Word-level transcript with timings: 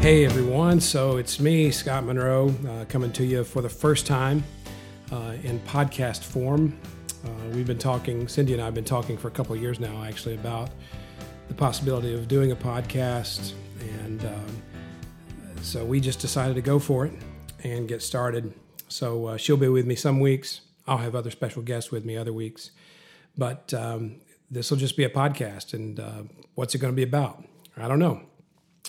Hey 0.00 0.24
everyone, 0.24 0.80
so 0.80 1.18
it's 1.18 1.38
me, 1.40 1.70
Scott 1.70 2.04
Monroe, 2.04 2.54
uh, 2.66 2.86
coming 2.86 3.12
to 3.12 3.22
you 3.22 3.44
for 3.44 3.60
the 3.60 3.68
first 3.68 4.06
time 4.06 4.42
uh, 5.12 5.34
in 5.42 5.60
podcast 5.60 6.20
form. 6.20 6.74
Uh, 7.22 7.28
we've 7.52 7.66
been 7.66 7.76
talking, 7.76 8.26
Cindy 8.26 8.54
and 8.54 8.62
I 8.62 8.64
have 8.64 8.72
been 8.72 8.82
talking 8.82 9.18
for 9.18 9.28
a 9.28 9.30
couple 9.30 9.54
of 9.54 9.60
years 9.60 9.78
now 9.78 10.02
actually 10.02 10.36
about 10.36 10.70
the 11.48 11.54
possibility 11.54 12.14
of 12.14 12.28
doing 12.28 12.50
a 12.50 12.56
podcast. 12.56 13.52
And 13.98 14.24
um, 14.24 14.62
so 15.60 15.84
we 15.84 16.00
just 16.00 16.18
decided 16.18 16.54
to 16.54 16.62
go 16.62 16.78
for 16.78 17.04
it 17.04 17.12
and 17.62 17.86
get 17.86 18.00
started. 18.00 18.54
So 18.88 19.26
uh, 19.26 19.36
she'll 19.36 19.58
be 19.58 19.68
with 19.68 19.84
me 19.84 19.96
some 19.96 20.18
weeks. 20.18 20.62
I'll 20.86 20.96
have 20.96 21.14
other 21.14 21.30
special 21.30 21.60
guests 21.60 21.90
with 21.90 22.06
me 22.06 22.16
other 22.16 22.32
weeks. 22.32 22.70
But 23.36 23.74
um, 23.74 24.22
this 24.50 24.70
will 24.70 24.78
just 24.78 24.96
be 24.96 25.04
a 25.04 25.10
podcast. 25.10 25.74
And 25.74 26.00
uh, 26.00 26.22
what's 26.54 26.74
it 26.74 26.78
going 26.78 26.90
to 26.90 26.96
be 26.96 27.02
about? 27.02 27.44
I 27.76 27.86
don't 27.86 27.98
know. 27.98 28.22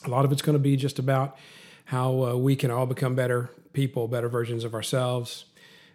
A 0.05 0.09
lot 0.09 0.25
of 0.25 0.31
it's 0.31 0.41
going 0.41 0.57
to 0.57 0.59
be 0.59 0.75
just 0.75 0.99
about 0.99 1.37
how 1.85 2.23
uh, 2.23 2.35
we 2.35 2.55
can 2.55 2.71
all 2.71 2.85
become 2.85 3.15
better 3.15 3.51
people, 3.73 4.07
better 4.07 4.29
versions 4.29 4.63
of 4.63 4.73
ourselves, 4.73 5.45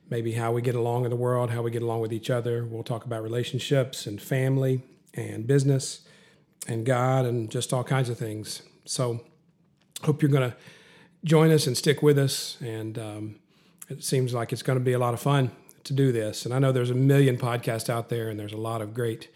maybe 0.09 0.33
how 0.33 0.53
we 0.53 0.63
get 0.63 0.75
along 0.75 1.05
in 1.05 1.11
the 1.11 1.17
world, 1.17 1.51
how 1.51 1.63
we 1.63 1.71
get 1.71 1.83
along 1.83 2.01
with 2.01 2.13
each 2.13 2.31
other. 2.31 2.65
We'll 2.65 2.85
talk 2.85 3.05
about 3.05 3.23
relationships 3.23 4.07
and 4.07 4.21
family 4.21 4.83
and 5.15 5.47
business 5.47 6.07
and 6.69 6.85
God 6.85 7.25
and 7.25 7.51
just 7.51 7.73
all 7.73 7.85
kinds 7.85 8.09
of 8.09 8.19
things. 8.19 8.63
So, 8.85 9.21
hope 10.03 10.23
you're 10.23 10.31
going 10.31 10.51
to 10.51 10.57
join 11.25 11.51
us 11.51 11.67
and 11.67 11.77
stick 11.77 12.03
with 12.03 12.19
us. 12.19 12.57
And 12.61 12.99
um, 12.99 13.37
it 13.89 14.05
seems 14.05 14.35
like 14.35 14.53
it's 14.53 14.63
going 14.63 14.79
to 14.79 14.85
be 14.85 14.93
a 14.93 14.99
lot 14.99 15.15
of 15.15 15.21
fun 15.21 15.51
to 15.85 15.93
do 15.93 16.13
this. 16.13 16.45
And 16.45 16.55
I 16.55 16.59
know 16.59 16.73
there's 16.73 16.91
a 16.91 16.95
million 16.95 17.37
podcasts 17.37 17.89
out 17.89 18.09
there, 18.09 18.29
and 18.29 18.39
there's 18.39 18.53
a 18.53 18.59
lot 18.59 18.83
of 18.83 18.95
great 18.95 19.29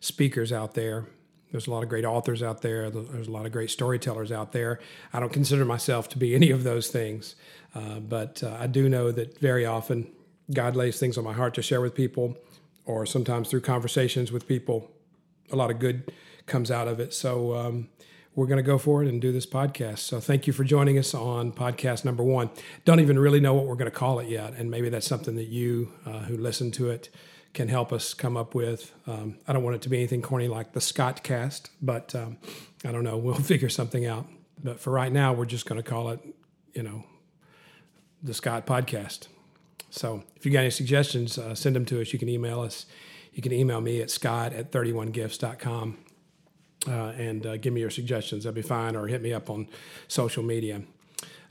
speakers 0.00 0.52
out 0.52 0.74
there. 0.74 1.06
There's 1.52 1.66
a 1.66 1.70
lot 1.70 1.82
of 1.82 1.88
great 1.90 2.04
authors 2.04 2.42
out 2.42 2.62
there. 2.62 2.90
There's 2.90 3.28
a 3.28 3.30
lot 3.30 3.46
of 3.46 3.52
great 3.52 3.70
storytellers 3.70 4.32
out 4.32 4.52
there. 4.52 4.80
I 5.12 5.20
don't 5.20 5.32
consider 5.32 5.64
myself 5.64 6.08
to 6.10 6.18
be 6.18 6.34
any 6.34 6.50
of 6.50 6.64
those 6.64 6.88
things, 6.88 7.36
uh, 7.74 8.00
but 8.00 8.42
uh, 8.42 8.56
I 8.58 8.66
do 8.66 8.88
know 8.88 9.12
that 9.12 9.38
very 9.38 9.66
often 9.66 10.10
God 10.52 10.74
lays 10.74 10.98
things 10.98 11.18
on 11.18 11.24
my 11.24 11.34
heart 11.34 11.54
to 11.54 11.62
share 11.62 11.82
with 11.82 11.94
people, 11.94 12.36
or 12.86 13.06
sometimes 13.06 13.48
through 13.48 13.60
conversations 13.60 14.32
with 14.32 14.48
people, 14.48 14.90
a 15.50 15.56
lot 15.56 15.70
of 15.70 15.78
good 15.78 16.10
comes 16.46 16.70
out 16.70 16.88
of 16.88 16.98
it. 16.98 17.12
So 17.12 17.54
um, 17.54 17.88
we're 18.34 18.46
going 18.46 18.56
to 18.56 18.62
go 18.62 18.78
for 18.78 19.02
it 19.02 19.08
and 19.08 19.20
do 19.20 19.30
this 19.30 19.46
podcast. 19.46 19.98
So 19.98 20.20
thank 20.20 20.46
you 20.46 20.54
for 20.54 20.64
joining 20.64 20.98
us 20.98 21.14
on 21.14 21.52
podcast 21.52 22.04
number 22.04 22.24
one. 22.24 22.50
Don't 22.86 23.00
even 23.00 23.18
really 23.18 23.40
know 23.40 23.52
what 23.52 23.66
we're 23.66 23.76
going 23.76 23.90
to 23.90 23.96
call 23.96 24.18
it 24.20 24.28
yet, 24.28 24.54
and 24.54 24.70
maybe 24.70 24.88
that's 24.88 25.06
something 25.06 25.36
that 25.36 25.48
you 25.48 25.92
uh, 26.06 26.20
who 26.20 26.36
listen 26.36 26.70
to 26.72 26.88
it 26.88 27.10
can 27.52 27.68
help 27.68 27.92
us 27.92 28.14
come 28.14 28.36
up 28.36 28.54
with. 28.54 28.92
Um, 29.06 29.38
I 29.46 29.52
don't 29.52 29.62
want 29.62 29.76
it 29.76 29.82
to 29.82 29.88
be 29.88 29.98
anything 29.98 30.22
corny 30.22 30.48
like 30.48 30.72
the 30.72 30.80
Scott 30.80 31.22
Cast, 31.22 31.70
but 31.80 32.14
um, 32.14 32.38
I 32.84 32.92
don't 32.92 33.04
know. 33.04 33.16
We'll 33.22 33.34
figure 33.34 33.68
something 33.68 34.06
out. 34.06 34.26
But 34.62 34.80
for 34.80 34.90
right 34.90 35.12
now, 35.12 35.32
we're 35.32 35.44
just 35.44 35.66
going 35.66 35.82
to 35.82 35.88
call 35.88 36.10
it, 36.10 36.20
you 36.72 36.82
know, 36.82 37.04
the 38.22 38.34
Scott 38.34 38.66
Podcast. 38.66 39.26
So 39.90 40.22
if 40.36 40.46
you 40.46 40.52
got 40.52 40.60
any 40.60 40.70
suggestions, 40.70 41.36
uh, 41.36 41.54
send 41.54 41.76
them 41.76 41.84
to 41.86 42.00
us. 42.00 42.12
You 42.12 42.18
can 42.18 42.28
email 42.28 42.60
us. 42.60 42.86
You 43.32 43.42
can 43.42 43.52
email 43.52 43.80
me 43.80 44.00
at 44.00 44.10
scott 44.10 44.52
at 44.52 44.70
31gifts.com 44.70 45.98
uh, 46.86 46.90
and 46.90 47.46
uh, 47.46 47.56
give 47.56 47.72
me 47.72 47.80
your 47.80 47.90
suggestions. 47.90 48.44
That'd 48.44 48.54
be 48.54 48.62
fine. 48.62 48.96
Or 48.96 49.06
hit 49.06 49.22
me 49.22 49.32
up 49.32 49.50
on 49.50 49.68
social 50.08 50.42
media. 50.42 50.82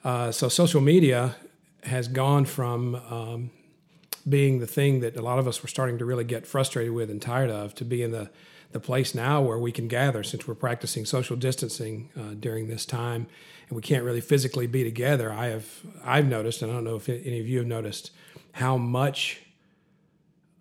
Uh, 0.03 0.31
so 0.31 0.49
social 0.49 0.81
media 0.81 1.35
has 1.83 2.07
gone 2.07 2.45
from 2.45 2.95
um, 2.95 3.51
being 4.29 4.59
the 4.59 4.67
thing 4.67 4.99
that 5.01 5.15
a 5.17 5.21
lot 5.21 5.39
of 5.39 5.47
us 5.47 5.61
were 5.61 5.69
starting 5.69 5.97
to 5.97 6.05
really 6.05 6.23
get 6.23 6.45
frustrated 6.45 6.93
with 6.93 7.09
and 7.09 7.21
tired 7.21 7.49
of 7.49 7.75
to 7.75 7.85
being 7.85 8.11
the 8.11 8.29
the 8.71 8.79
place 8.79 9.13
now 9.13 9.41
where 9.41 9.57
we 9.57 9.69
can 9.69 9.89
gather 9.89 10.23
since 10.23 10.47
we're 10.47 10.55
practicing 10.55 11.05
social 11.05 11.35
distancing 11.35 12.09
uh, 12.17 12.33
during 12.39 12.69
this 12.69 12.85
time 12.85 13.27
and 13.67 13.75
we 13.75 13.81
can't 13.81 14.05
really 14.05 14.21
physically 14.21 14.65
be 14.65 14.83
together. 14.83 15.31
I 15.31 15.47
have 15.47 15.81
i've 16.05 16.27
noticed 16.27 16.61
and 16.61 16.71
i 16.71 16.75
don't 16.75 16.83
know 16.83 16.95
if 16.95 17.09
any 17.09 17.39
of 17.39 17.47
you 17.47 17.57
have 17.57 17.67
noticed 17.67 18.11
how 18.53 18.77
much 18.77 19.41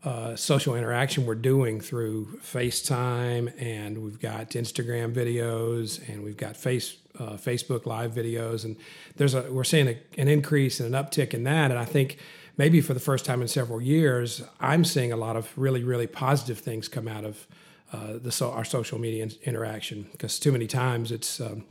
uh, 0.02 0.34
social 0.34 0.74
interaction 0.74 1.26
we're 1.26 1.34
doing 1.34 1.78
through 1.78 2.24
FaceTime, 2.42 3.52
and 3.60 3.98
we've 4.02 4.18
got 4.18 4.50
Instagram 4.50 5.12
videos, 5.12 6.06
and 6.08 6.24
we've 6.24 6.38
got 6.38 6.56
face 6.56 6.96
uh, 7.18 7.32
Facebook 7.32 7.84
Live 7.84 8.12
videos, 8.12 8.64
and 8.64 8.76
there's 9.16 9.34
a 9.34 9.52
we're 9.52 9.64
seeing 9.64 9.88
a, 9.88 9.98
an 10.16 10.26
increase 10.26 10.80
and 10.80 10.94
an 10.94 11.04
uptick 11.04 11.34
in 11.34 11.44
that, 11.44 11.70
and 11.70 11.78
I 11.78 11.84
think 11.84 12.16
maybe 12.60 12.82
for 12.82 12.92
the 12.92 13.00
first 13.00 13.24
time 13.24 13.40
in 13.40 13.48
several 13.48 13.80
years, 13.80 14.42
I'm 14.60 14.84
seeing 14.84 15.12
a 15.12 15.16
lot 15.16 15.34
of 15.34 15.50
really, 15.56 15.82
really 15.82 16.06
positive 16.06 16.58
things 16.58 16.88
come 16.88 17.08
out 17.08 17.24
of 17.24 17.46
uh, 17.90 18.18
the 18.22 18.30
so, 18.30 18.50
our 18.50 18.66
social 18.66 18.98
media 18.98 19.26
interaction 19.44 20.06
because 20.12 20.38
too 20.38 20.52
many 20.52 20.66
times 20.66 21.10
it's 21.10 21.40
um, 21.40 21.64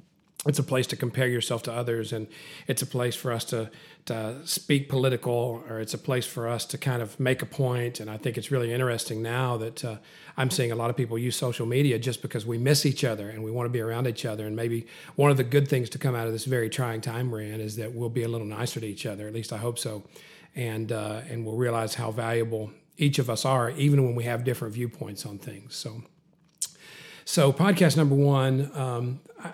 it's 0.47 0.57
a 0.57 0.63
place 0.63 0.87
to 0.87 0.95
compare 0.95 1.27
yourself 1.27 1.61
to 1.63 1.71
others, 1.71 2.11
and 2.11 2.25
it's 2.65 2.81
a 2.81 2.87
place 2.87 3.15
for 3.15 3.31
us 3.31 3.45
to 3.45 3.69
to 4.05 4.35
speak 4.45 4.89
political, 4.89 5.63
or 5.69 5.79
it's 5.79 5.93
a 5.93 5.97
place 6.09 6.25
for 6.25 6.47
us 6.47 6.65
to 6.65 6.77
kind 6.79 7.03
of 7.03 7.19
make 7.19 7.43
a 7.43 7.45
point. 7.45 7.99
And 7.99 8.09
I 8.09 8.17
think 8.17 8.35
it's 8.39 8.49
really 8.49 8.73
interesting 8.73 9.21
now 9.21 9.57
that 9.57 9.85
uh, 9.85 9.97
I'm 10.37 10.49
seeing 10.49 10.71
a 10.71 10.75
lot 10.75 10.89
of 10.89 10.95
people 10.97 11.19
use 11.19 11.35
social 11.35 11.67
media 11.67 11.99
just 11.99 12.23
because 12.23 12.47
we 12.47 12.57
miss 12.57 12.85
each 12.85 13.03
other 13.03 13.29
and 13.29 13.43
we 13.43 13.51
want 13.51 13.65
to 13.67 13.73
be 13.77 13.81
around 13.81 14.07
each 14.07 14.25
other. 14.25 14.47
And 14.47 14.55
maybe 14.55 14.87
one 15.15 15.29
of 15.29 15.37
the 15.37 15.43
good 15.43 15.67
things 15.67 15.89
to 15.89 15.99
come 15.99 16.15
out 16.15 16.25
of 16.25 16.33
this 16.33 16.45
very 16.45 16.69
trying 16.69 17.01
time 17.01 17.29
we're 17.29 17.41
in 17.53 17.61
is 17.61 17.75
that 17.75 17.93
we'll 17.93 18.15
be 18.21 18.23
a 18.23 18.27
little 18.27 18.47
nicer 18.47 18.79
to 18.79 18.87
each 18.87 19.05
other. 19.05 19.27
At 19.27 19.33
least 19.33 19.53
I 19.53 19.57
hope 19.57 19.77
so 19.77 20.03
and 20.55 20.91
uh, 20.91 21.21
and 21.29 21.45
we'll 21.45 21.55
realize 21.55 21.95
how 21.95 22.11
valuable 22.11 22.71
each 22.97 23.17
of 23.17 23.29
us 23.29 23.45
are, 23.45 23.71
even 23.71 24.03
when 24.03 24.13
we 24.13 24.25
have 24.25 24.43
different 24.43 24.73
viewpoints 24.73 25.25
on 25.25 25.37
things. 25.37 25.75
So, 25.75 26.03
so 27.23 27.53
podcast 27.53 27.95
number 27.95 28.15
one, 28.15 28.69
um, 28.75 29.21
I, 29.41 29.51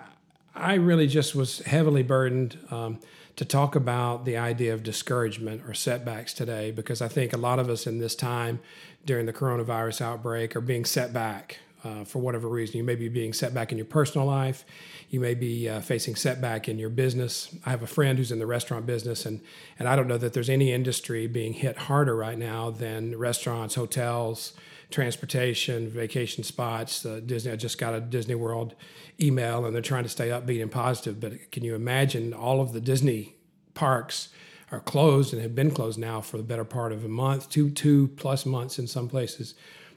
I, 0.54 0.74
really 0.74 1.06
just 1.06 1.36
was 1.36 1.60
heavily 1.60 2.02
burdened 2.02 2.58
um, 2.72 2.98
to 3.36 3.44
talk 3.44 3.76
about 3.76 4.24
the 4.24 4.36
idea 4.36 4.74
of 4.74 4.82
discouragement 4.82 5.62
or 5.68 5.74
setbacks 5.74 6.34
today, 6.34 6.72
because 6.72 7.00
I 7.00 7.06
think 7.06 7.32
a 7.32 7.36
lot 7.36 7.60
of 7.60 7.70
us 7.70 7.86
in 7.86 7.98
this 7.98 8.16
time 8.16 8.58
during 9.04 9.26
the 9.26 9.32
coronavirus 9.32 10.00
outbreak 10.00 10.56
are 10.56 10.60
being 10.60 10.84
set 10.84 11.12
back 11.12 11.60
uh, 11.86 12.04
for 12.04 12.18
whatever 12.18 12.48
reason. 12.48 12.76
You 12.76 12.84
may 12.84 12.94
be 12.94 13.08
being 13.08 13.32
set 13.32 13.54
back 13.54 13.70
in 13.70 13.78
your 13.78 13.86
personal 13.86 14.26
life. 14.26 14.64
You 15.08 15.20
may 15.20 15.34
be 15.34 15.68
uh, 15.68 15.80
facing 15.80 16.16
setback 16.16 16.68
in 16.68 16.78
your 16.78 16.88
business. 16.88 17.54
I 17.64 17.70
have 17.70 17.82
a 17.82 17.86
friend 17.86 18.18
who's 18.18 18.32
in 18.32 18.38
the 18.38 18.46
restaurant 18.46 18.86
business, 18.86 19.24
and 19.26 19.40
and 19.78 19.88
I 19.88 19.96
don't 19.96 20.08
know 20.08 20.18
that 20.18 20.32
there's 20.32 20.50
any 20.50 20.72
industry 20.72 21.26
being 21.26 21.52
hit 21.52 21.76
harder 21.78 22.16
right 22.16 22.38
now 22.38 22.70
than 22.70 23.16
restaurants, 23.16 23.74
hotels, 23.76 24.52
transportation, 24.90 25.88
vacation 25.88 26.42
spots. 26.42 27.06
Uh, 27.06 27.20
Disney. 27.24 27.52
I 27.52 27.56
just 27.56 27.78
got 27.78 27.94
a 27.94 28.00
Disney 28.00 28.34
World 28.34 28.74
email, 29.20 29.64
and 29.64 29.74
they're 29.74 29.82
trying 29.82 30.04
to 30.04 30.08
stay 30.08 30.28
upbeat 30.28 30.60
and 30.60 30.70
positive. 30.70 31.20
But 31.20 31.52
can 31.52 31.62
you 31.62 31.74
imagine 31.74 32.34
all 32.34 32.60
of 32.60 32.72
the 32.72 32.80
Disney 32.80 33.36
parks? 33.74 34.30
Are 34.72 34.80
closed 34.80 35.32
and 35.32 35.40
have 35.40 35.54
been 35.54 35.70
closed 35.70 35.96
now 35.96 36.20
for 36.20 36.38
the 36.38 36.42
better 36.42 36.64
part 36.64 36.90
of 36.90 37.04
a 37.04 37.08
month, 37.08 37.48
two 37.48 37.70
two 37.70 38.08
plus 38.16 38.44
months 38.44 38.80
in 38.80 38.88
some 38.88 39.08
places 39.08 39.54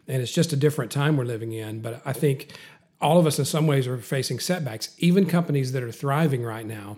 and 0.09 0.21
it's 0.21 0.31
just 0.31 0.51
a 0.51 0.57
different 0.57 0.91
time 0.91 1.15
we're 1.15 1.23
living 1.23 1.53
in. 1.53 1.81
But 1.81 2.01
I 2.03 2.13
think 2.13 2.51
all 2.99 3.19
of 3.19 3.27
us, 3.27 3.39
in 3.39 3.45
some 3.45 3.67
ways, 3.67 3.87
are 3.87 3.97
facing 3.97 4.39
setbacks. 4.39 4.93
Even 4.97 5.25
companies 5.25 5.71
that 5.71 5.83
are 5.83 5.91
thriving 5.91 6.43
right 6.43 6.65
now, 6.65 6.97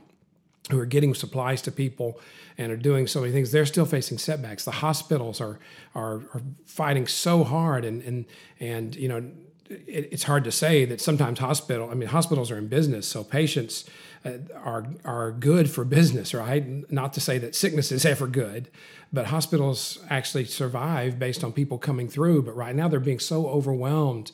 who 0.72 0.80
are 0.80 0.86
getting 0.86 1.14
supplies 1.14 1.62
to 1.64 1.72
people 1.72 2.20
and 2.58 2.72
are 2.72 2.78
doing 2.78 3.08
so 3.08 3.20
many 3.22 3.34
things, 3.34 3.52
they're 3.52 3.66
still 3.66 3.86
facing 3.86 4.18
setbacks. 4.18 4.66
The 4.66 4.72
hospitals 4.72 5.42
are 5.42 5.60
are, 5.94 6.22
are 6.34 6.42
fighting 6.66 7.06
so 7.06 7.44
hard, 7.44 7.86
and 7.86 8.02
and 8.02 8.26
and 8.60 8.96
you 8.96 9.08
know. 9.08 9.30
It, 9.70 10.10
it's 10.12 10.24
hard 10.24 10.44
to 10.44 10.52
say 10.52 10.84
that 10.84 11.00
sometimes 11.00 11.40
hospital. 11.40 11.90
I 11.90 11.94
mean, 11.94 12.10
hospitals 12.10 12.52
are 12.52 12.58
in 12.58 12.68
business, 12.68 13.08
so 13.08 13.24
patients 13.24 13.86
Uh, 14.24 14.34
are 14.56 14.86
are 15.04 15.32
good 15.32 15.68
for 15.68 15.84
business, 15.84 16.34
right? 16.34 16.92
Not 16.92 17.14
to 17.14 17.20
say 17.20 17.40
that 17.40 17.56
sickness 17.56 17.92
is 17.92 18.06
ever 18.06 18.28
good, 18.28 18.70
but 19.12 19.28
hospitals 19.28 19.98
actually 20.12 20.46
survive 20.46 21.18
based 21.18 21.44
on 21.44 21.52
people 21.54 21.80
coming 21.80 22.08
through. 22.08 22.44
But 22.44 22.56
right 22.56 22.76
now 22.76 22.88
they're 22.88 23.00
being 23.00 23.20
so 23.20 23.48
overwhelmed 23.48 24.32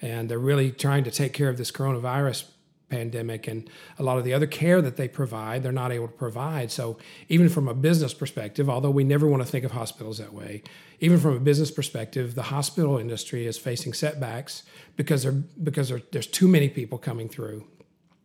and 0.00 0.28
they're 0.28 0.38
really 0.38 0.70
trying 0.70 1.04
to 1.04 1.10
take 1.10 1.32
care 1.32 1.48
of 1.48 1.58
this 1.58 1.70
coronavirus 1.70 2.44
pandemic 2.88 3.48
and 3.48 3.68
a 3.98 4.02
lot 4.02 4.16
of 4.16 4.24
the 4.24 4.32
other 4.32 4.46
care 4.46 4.80
that 4.80 4.96
they 4.96 5.08
provide 5.08 5.60
they're 5.60 5.72
not 5.72 5.90
able 5.90 6.06
to 6.06 6.14
provide 6.14 6.70
so 6.70 6.96
even 7.28 7.48
from 7.48 7.66
a 7.66 7.74
business 7.74 8.14
perspective 8.14 8.70
although 8.70 8.90
we 8.90 9.02
never 9.02 9.26
want 9.26 9.42
to 9.42 9.48
think 9.48 9.64
of 9.64 9.72
hospitals 9.72 10.18
that 10.18 10.32
way 10.32 10.62
even 11.00 11.18
from 11.18 11.34
a 11.34 11.40
business 11.40 11.68
perspective 11.68 12.36
the 12.36 12.44
hospital 12.44 12.96
industry 12.96 13.44
is 13.44 13.58
facing 13.58 13.92
setbacks 13.92 14.62
because 14.94 15.24
because 15.24 15.88
there, 15.88 16.00
there's 16.12 16.28
too 16.28 16.46
many 16.46 16.68
people 16.68 16.96
coming 16.96 17.28
through 17.28 17.66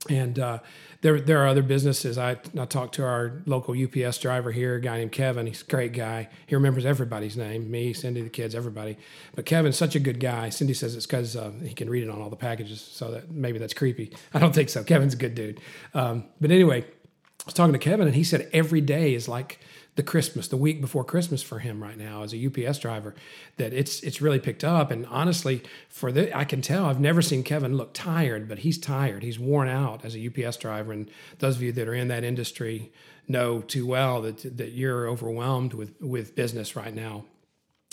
and 0.09 0.39
uh, 0.39 0.59
there 1.01 1.19
there 1.19 1.39
are 1.39 1.47
other 1.47 1.61
businesses. 1.61 2.17
I 2.17 2.37
I 2.57 2.65
talked 2.65 2.95
to 2.95 3.03
our 3.03 3.41
local 3.45 3.75
UPS 3.75 4.17
driver 4.17 4.51
here, 4.51 4.75
a 4.75 4.81
guy 4.81 4.97
named 4.97 5.11
Kevin. 5.11 5.47
He's 5.47 5.61
a 5.61 5.65
great 5.65 5.93
guy. 5.93 6.29
He 6.47 6.55
remembers 6.55 6.85
everybody's 6.85 7.37
name, 7.37 7.69
me, 7.69 7.93
Cindy, 7.93 8.21
the 8.21 8.29
kids, 8.29 8.55
everybody. 8.55 8.97
But 9.35 9.45
Kevin's 9.45 9.77
such 9.77 9.95
a 9.95 9.99
good 9.99 10.19
guy. 10.19 10.49
Cindy 10.49 10.73
says 10.73 10.95
it's 10.95 11.05
because 11.05 11.35
uh, 11.35 11.51
he 11.63 11.73
can 11.73 11.89
read 11.89 12.03
it 12.03 12.09
on 12.09 12.21
all 12.21 12.29
the 12.29 12.35
packages, 12.35 12.81
so 12.81 13.11
that 13.11 13.31
maybe 13.31 13.59
that's 13.59 13.73
creepy. 13.73 14.11
I 14.33 14.39
don't 14.39 14.53
think 14.53 14.69
so. 14.69 14.83
Kevin's 14.83 15.13
a 15.13 15.17
good 15.17 15.35
dude. 15.35 15.59
Um, 15.93 16.25
but 16.39 16.51
anyway, 16.51 16.81
I 16.81 17.43
was 17.45 17.53
talking 17.53 17.73
to 17.73 17.79
Kevin, 17.79 18.07
and 18.07 18.15
he 18.15 18.23
said 18.23 18.49
every 18.53 18.81
day 18.81 19.13
is 19.13 19.27
like 19.27 19.59
the 19.95 20.03
Christmas, 20.03 20.47
the 20.47 20.57
week 20.57 20.79
before 20.79 21.03
Christmas 21.03 21.43
for 21.43 21.59
him 21.59 21.83
right 21.83 21.97
now 21.97 22.23
as 22.23 22.33
a 22.33 22.45
UPS 22.45 22.79
driver, 22.79 23.13
that 23.57 23.73
it's 23.73 24.01
it's 24.03 24.21
really 24.21 24.39
picked 24.39 24.63
up. 24.63 24.89
And 24.89 25.05
honestly, 25.07 25.63
for 25.89 26.11
the 26.11 26.35
I 26.35 26.45
can 26.45 26.61
tell 26.61 26.85
I've 26.85 26.99
never 26.99 27.21
seen 27.21 27.43
Kevin 27.43 27.75
look 27.75 27.93
tired, 27.93 28.47
but 28.47 28.59
he's 28.59 28.77
tired. 28.77 29.23
He's 29.23 29.37
worn 29.37 29.67
out 29.67 30.05
as 30.05 30.15
a 30.15 30.27
UPS 30.27 30.57
driver. 30.57 30.93
And 30.93 31.09
those 31.39 31.57
of 31.57 31.61
you 31.61 31.71
that 31.73 31.87
are 31.87 31.93
in 31.93 32.07
that 32.07 32.23
industry 32.23 32.91
know 33.27 33.61
too 33.61 33.85
well 33.85 34.21
that 34.21 34.57
that 34.57 34.71
you're 34.71 35.07
overwhelmed 35.07 35.73
with 35.73 35.99
with 36.01 36.35
business 36.35 36.75
right 36.75 36.93
now. 36.93 37.25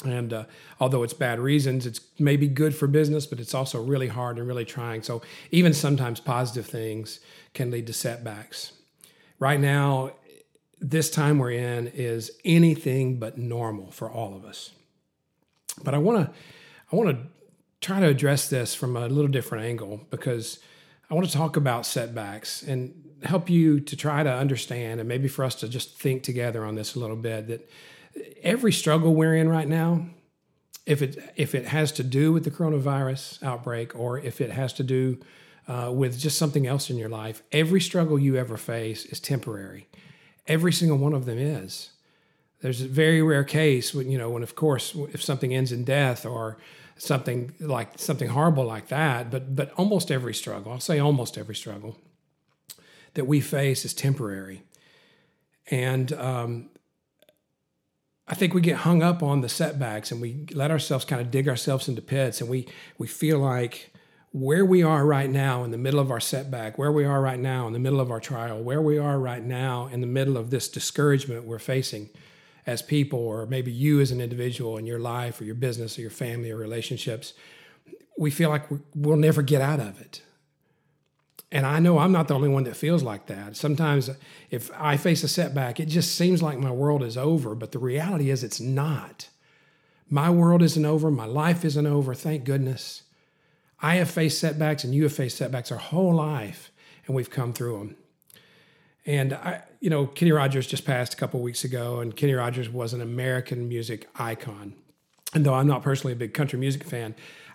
And 0.05 0.33
uh, 0.33 0.45
although 0.79 1.03
it's 1.03 1.13
bad 1.13 1.41
reasons, 1.41 1.85
it's 1.85 2.01
maybe 2.21 2.47
good 2.47 2.73
for 2.77 2.87
business, 2.87 3.27
but 3.27 3.41
it's 3.41 3.55
also 3.55 3.83
really 3.83 4.07
hard 4.07 4.39
and 4.39 4.47
really 4.47 4.65
trying. 4.65 5.03
So 5.03 5.23
even 5.51 5.75
sometimes 5.75 6.21
positive 6.21 6.67
things 6.67 7.19
can 7.53 7.73
lead 7.73 7.89
to 7.89 7.93
setbacks. 7.93 8.73
Right 9.41 9.59
now, 9.59 10.13
this 10.81 11.11
time 11.11 11.39
we're 11.39 11.53
in 11.53 11.89
is 11.89 12.31
anything 12.45 13.19
but 13.19 13.39
normal 13.39 13.91
for 13.91 14.11
all 14.11 14.35
of 14.35 14.45
us. 14.45 14.71
But 15.83 15.95
I 15.95 15.99
want 15.99 16.27
to 16.27 16.33
I 16.93 16.97
want 16.97 17.11
to 17.11 17.27
try 17.81 18.01
to 18.01 18.07
address 18.07 18.49
this 18.49 18.75
from 18.75 18.97
a 18.97 19.07
little 19.09 19.31
different 19.31 19.65
angle 19.65 20.01
because 20.11 20.59
I 21.11 21.15
want 21.15 21.27
to 21.27 21.33
talk 21.33 21.57
about 21.57 21.87
setbacks 21.87 22.63
and 22.63 23.05
help 23.23 23.51
you 23.51 23.81
to 23.81 23.97
try 23.97 24.23
to 24.23 24.33
understand 24.33 25.01
and 25.01 25.09
maybe 25.09 25.29
for 25.29 25.45
us 25.45 25.55
to 25.57 25.69
just 25.69 25.99
think 25.99 26.23
together 26.23 26.65
on 26.65 26.75
this 26.75 26.95
a 26.95 27.01
little 27.01 27.17
bit 27.17 27.49
that 27.49 27.71
every 28.43 28.73
struggle 28.73 29.15
we're 29.15 29.35
in 29.35 29.49
right 29.49 29.69
now, 29.69 30.07
if 30.87 31.03
it 31.03 31.33
if 31.37 31.55
it 31.55 31.67
has 31.67 31.93
to 31.93 32.03
do 32.03 32.33
with 32.33 32.45
the 32.45 32.51
coronavirus 32.51 33.43
outbreak 33.43 33.99
or 33.99 34.19
if 34.19 34.41
it 34.41 34.51
has 34.51 34.73
to 34.75 34.83
do 34.83 35.19
uh, 35.67 35.93
with 35.95 36.19
just 36.19 36.39
something 36.39 36.67
else 36.67 36.89
in 36.89 36.97
your 36.97 37.11
life, 37.11 37.43
every 37.53 37.81
struggle 37.81 38.19
you 38.19 38.37
ever 38.37 38.57
face 38.57 39.05
is 39.05 39.21
temporary. 39.21 39.87
Every 40.49 40.73
single 40.73 40.99
one 40.99 41.13
of 41.13 41.27
them 41.27 41.39
is. 41.39 41.91
There's 42.61 42.81
a 42.81 42.89
very 42.89 43.23
rare 43.23 43.45
case 43.45 43.95
when 43.95 44.11
you 44.11 44.19
know 44.19 44.31
when, 44.31 44.43
of 44.43 44.57
course, 44.57 44.97
if 45.13 45.23
something 45.23 45.55
ends 45.55 45.71
in 45.71 45.85
death 45.85 46.27
or 46.27 46.59
something 46.97 47.55
like 47.61 47.99
something 47.99 48.31
horrible 48.31 48.65
like 48.65 48.89
that. 48.89 49.31
But 49.31 49.55
but 49.55 49.73
almost 49.75 50.11
every 50.11 50.35
struggle, 50.35 50.73
I'll 50.73 50.81
say 50.81 50.99
almost 50.99 51.39
every 51.39 51.55
struggle 51.55 51.97
that 53.15 53.27
we 53.27 53.41
face 53.41 53.85
is 53.85 53.95
temporary, 53.95 54.63
and 55.71 56.13
um, 56.15 56.71
I 58.27 58.35
think 58.35 58.55
we 58.55 58.61
get 58.61 58.79
hung 58.79 59.03
up 59.03 59.23
on 59.23 59.41
the 59.41 59.49
setbacks 59.49 60.11
and 60.11 60.21
we 60.21 60.47
let 60.53 60.71
ourselves 60.71 61.05
kind 61.05 61.21
of 61.21 61.31
dig 61.31 61.49
ourselves 61.49 61.89
into 61.89 62.03
pits 62.03 62.41
and 62.41 62.51
we 62.51 62.67
we 62.99 63.07
feel 63.07 63.39
like 63.39 63.93
where 64.33 64.65
we 64.65 64.83
are 64.83 65.07
right 65.07 65.31
now 65.31 65.65
in 65.65 65.71
the 65.71 65.79
middle 65.79 66.01
of 66.01 66.11
our 66.11 66.21
setback, 66.21 66.77
where 66.77 66.93
we 66.93 67.05
are 67.05 67.21
right 67.21 67.39
now 67.39 67.67
in 67.67 67.73
the 67.73 67.79
middle 67.79 68.01
of 68.01 68.11
our 68.11 68.21
trial, 68.21 68.63
where 68.63 68.83
we 68.83 68.99
are 68.99 69.19
right 69.19 69.43
now 69.43 69.87
in 69.87 70.01
the 70.01 70.07
middle 70.07 70.37
of 70.37 70.51
this 70.51 70.69
discouragement 70.69 71.45
we're 71.45 71.59
facing 71.59 72.11
as 72.67 72.83
people, 72.83 73.19
or 73.19 73.47
maybe 73.47 73.73
you 73.73 74.01
as 74.01 74.11
an 74.11 74.21
individual 74.21 74.77
in 74.77 74.85
your 74.85 74.99
life 74.99 75.41
or 75.41 75.45
your 75.45 75.55
business 75.55 75.99
or 75.99 76.03
your 76.03 76.11
family 76.11 76.51
or 76.51 76.57
relationships, 76.57 77.33
we 78.19 78.31
feel 78.31 78.51
like 78.51 78.67
we'll 78.95 79.17
never 79.17 79.41
get 79.41 79.63
out 79.63 79.81
of 79.81 79.99
it. 80.01 80.21
And 81.51 81.65
I 81.65 81.79
know 81.79 81.99
I'm 81.99 82.13
not 82.13 82.29
the 82.29 82.35
only 82.35 82.51
one 82.51 82.65
that 82.65 82.77
feels 82.77 83.03
like 83.03 83.27
that. 83.27 83.57
Sometimes 83.57 84.11
if 84.51 84.71
I 84.77 84.99
face 84.99 85.25
a 85.25 85.29
setback, 85.29 85.81
it 85.81 85.87
just 85.87 86.15
seems 86.15 86.43
like 86.43 86.59
my 86.59 86.71
world 86.71 87.03
is 87.03 87.17
over, 87.17 87.55
but 87.55 87.73
the 87.73 87.79
reality 87.79 88.29
is 88.29 88.45
it's 88.45 88.61
not. 88.61 89.29
My 90.11 90.29
world 90.29 90.61
isn't 90.61 90.85
over, 90.85 91.11
my 91.11 91.25
life 91.25 91.65
isn't 91.65 91.87
over, 91.87 92.13
thank 92.13 92.45
goodness. 92.45 93.03
I 93.81 93.97
have 93.97 94.11
faced 94.11 94.39
setbacks 94.39 94.85
and 94.85 94.95
you 94.95 95.05
have 95.05 95.13
faced 95.13 95.37
setbacks 95.37 95.71
our 95.71 95.79
whole 95.79 96.15
life, 96.15 96.71
and 97.07 97.15
we've 97.15 97.31
come 97.31 97.53
through 97.53 97.79
them. 97.79 97.97
And 99.07 99.33
I, 99.33 99.63
you 99.81 99.89
know, 99.89 100.07
Kenny 100.07 100.33
Rogers 100.33 100.67
just 100.67 100.85
passed 100.85 101.15
a 101.15 101.17
couple 101.17 101.41
weeks 101.41 101.65
ago, 101.65 102.01
and 102.01 102.15
Kenny 102.15 102.35
Rogers 102.35 102.69
was 102.69 102.93
an 102.93 103.01
American 103.01 103.69
music 103.69 104.09
icon. 104.17 104.75
And 105.33 105.47
though 105.47 105.55
I'm 105.55 105.67
not 105.67 105.83
personally 105.83 106.13
a 106.13 106.17
big 106.17 106.35
country 106.35 106.59
music 106.59 106.85
fan, 106.85 107.15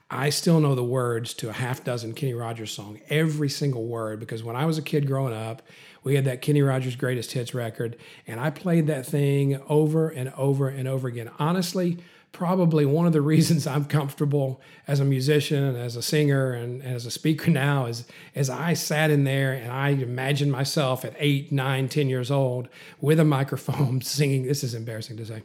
I 0.09 0.29
still 0.29 0.59
know 0.59 0.75
the 0.75 0.83
words 0.83 1.33
to 1.35 1.49
a 1.49 1.53
half 1.53 1.83
dozen 1.83 2.13
Kenny 2.13 2.33
Rogers 2.33 2.71
song, 2.71 2.99
every 3.09 3.49
single 3.49 3.85
word, 3.85 4.19
because 4.19 4.43
when 4.43 4.55
I 4.55 4.65
was 4.65 4.77
a 4.77 4.81
kid 4.81 5.07
growing 5.07 5.33
up, 5.33 5.61
we 6.03 6.15
had 6.15 6.25
that 6.25 6.41
Kenny 6.41 6.61
Rogers 6.61 6.95
Greatest 6.95 7.31
Hits 7.31 7.53
record, 7.53 7.97
and 8.27 8.39
I 8.39 8.49
played 8.49 8.87
that 8.87 9.05
thing 9.05 9.59
over 9.67 10.09
and 10.09 10.31
over 10.37 10.69
and 10.69 10.87
over 10.87 11.07
again. 11.07 11.31
Honestly, 11.39 11.97
probably 12.33 12.85
one 12.85 13.06
of 13.06 13.13
the 13.13 13.21
reasons 13.21 13.65
I'm 13.68 13.85
comfortable 13.85 14.59
as 14.85 15.00
a 15.00 15.06
musician 15.06 15.63
and 15.63 15.77
as 15.77 15.95
a 15.95 16.01
singer 16.01 16.51
and, 16.51 16.83
as 16.83 17.06
a 17.06 17.12
speaker 17.12 17.50
now 17.50 17.85
is 17.85 18.06
as 18.35 18.50
I 18.50 18.74
sat 18.74 19.09
in 19.09 19.24
there 19.24 19.53
and 19.53 19.71
I 19.71 19.89
imagined 19.89 20.51
myself 20.51 21.06
at 21.06 21.15
eight, 21.18 21.53
nine, 21.53 21.88
ten 21.88 22.09
years 22.09 22.30
old 22.30 22.68
with 23.00 23.19
a 23.19 23.25
microphone 23.25 24.01
singing. 24.01 24.44
This 24.44 24.63
is 24.63 24.74
embarrassing 24.74 25.15
to 25.18 25.25
say, 25.25 25.44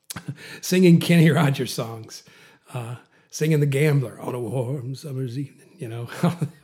singing 0.62 0.98
Kenny 1.00 1.30
Rogers 1.30 1.74
songs. 1.74 2.22
Uh, 2.72 2.96
singing 3.30 3.60
The 3.60 3.66
Gambler 3.66 4.20
on 4.20 4.34
a 4.34 4.40
warm 4.40 4.94
summer's 4.94 5.38
evening, 5.38 5.68
you 5.78 5.88
know, 5.88 6.08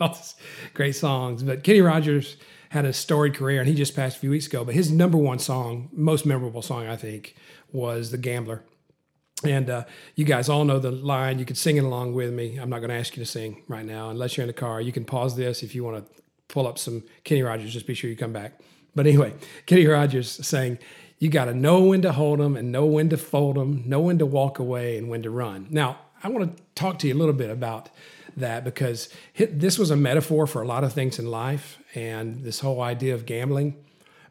all 0.00 0.08
these 0.08 0.34
great 0.74 0.96
songs. 0.96 1.42
But 1.42 1.62
Kenny 1.62 1.80
Rogers 1.80 2.36
had 2.70 2.84
a 2.84 2.92
storied 2.92 3.34
career 3.34 3.60
and 3.60 3.68
he 3.68 3.74
just 3.74 3.94
passed 3.94 4.16
a 4.16 4.20
few 4.20 4.30
weeks 4.30 4.46
ago. 4.46 4.64
But 4.64 4.74
his 4.74 4.90
number 4.90 5.18
one 5.18 5.38
song, 5.38 5.88
most 5.92 6.26
memorable 6.26 6.62
song, 6.62 6.86
I 6.86 6.96
think, 6.96 7.36
was 7.72 8.10
The 8.10 8.18
Gambler. 8.18 8.64
And 9.44 9.68
uh, 9.68 9.84
you 10.14 10.24
guys 10.24 10.48
all 10.48 10.64
know 10.64 10.78
the 10.78 10.90
line. 10.90 11.38
You 11.38 11.44
could 11.44 11.58
sing 11.58 11.76
it 11.76 11.84
along 11.84 12.14
with 12.14 12.32
me. 12.32 12.56
I'm 12.56 12.70
not 12.70 12.78
going 12.78 12.88
to 12.90 12.96
ask 12.96 13.16
you 13.16 13.24
to 13.24 13.30
sing 13.30 13.62
right 13.68 13.84
now 13.84 14.08
unless 14.08 14.36
you're 14.36 14.42
in 14.42 14.48
the 14.48 14.54
car. 14.54 14.80
You 14.80 14.92
can 14.92 15.04
pause 15.04 15.36
this 15.36 15.62
if 15.62 15.74
you 15.74 15.84
want 15.84 15.98
to 15.98 16.22
pull 16.48 16.66
up 16.66 16.78
some 16.78 17.04
Kenny 17.24 17.42
Rogers. 17.42 17.72
Just 17.72 17.86
be 17.86 17.94
sure 17.94 18.08
you 18.08 18.16
come 18.16 18.32
back. 18.32 18.58
But 18.94 19.06
anyway, 19.06 19.34
Kenny 19.66 19.86
Rogers 19.86 20.30
saying, 20.46 20.78
You 21.18 21.28
got 21.28 21.46
to 21.46 21.54
know 21.54 21.82
when 21.82 22.02
to 22.02 22.12
hold 22.12 22.40
them 22.40 22.56
and 22.56 22.72
know 22.72 22.86
when 22.86 23.10
to 23.10 23.18
fold 23.18 23.56
them, 23.56 23.82
know 23.86 24.00
when 24.00 24.18
to 24.18 24.26
walk 24.26 24.58
away 24.58 24.96
and 24.96 25.08
when 25.08 25.22
to 25.22 25.30
run. 25.30 25.66
Now, 25.70 25.98
I 26.22 26.28
want 26.28 26.56
to 26.56 26.62
talk 26.74 26.98
to 27.00 27.08
you 27.08 27.14
a 27.14 27.18
little 27.18 27.34
bit 27.34 27.50
about 27.50 27.90
that 28.36 28.64
because 28.64 29.08
this 29.34 29.78
was 29.78 29.90
a 29.90 29.96
metaphor 29.96 30.46
for 30.46 30.62
a 30.62 30.66
lot 30.66 30.84
of 30.84 30.92
things 30.92 31.18
in 31.18 31.30
life 31.30 31.78
and 31.94 32.42
this 32.42 32.60
whole 32.60 32.82
idea 32.82 33.14
of 33.14 33.26
gambling. 33.26 33.76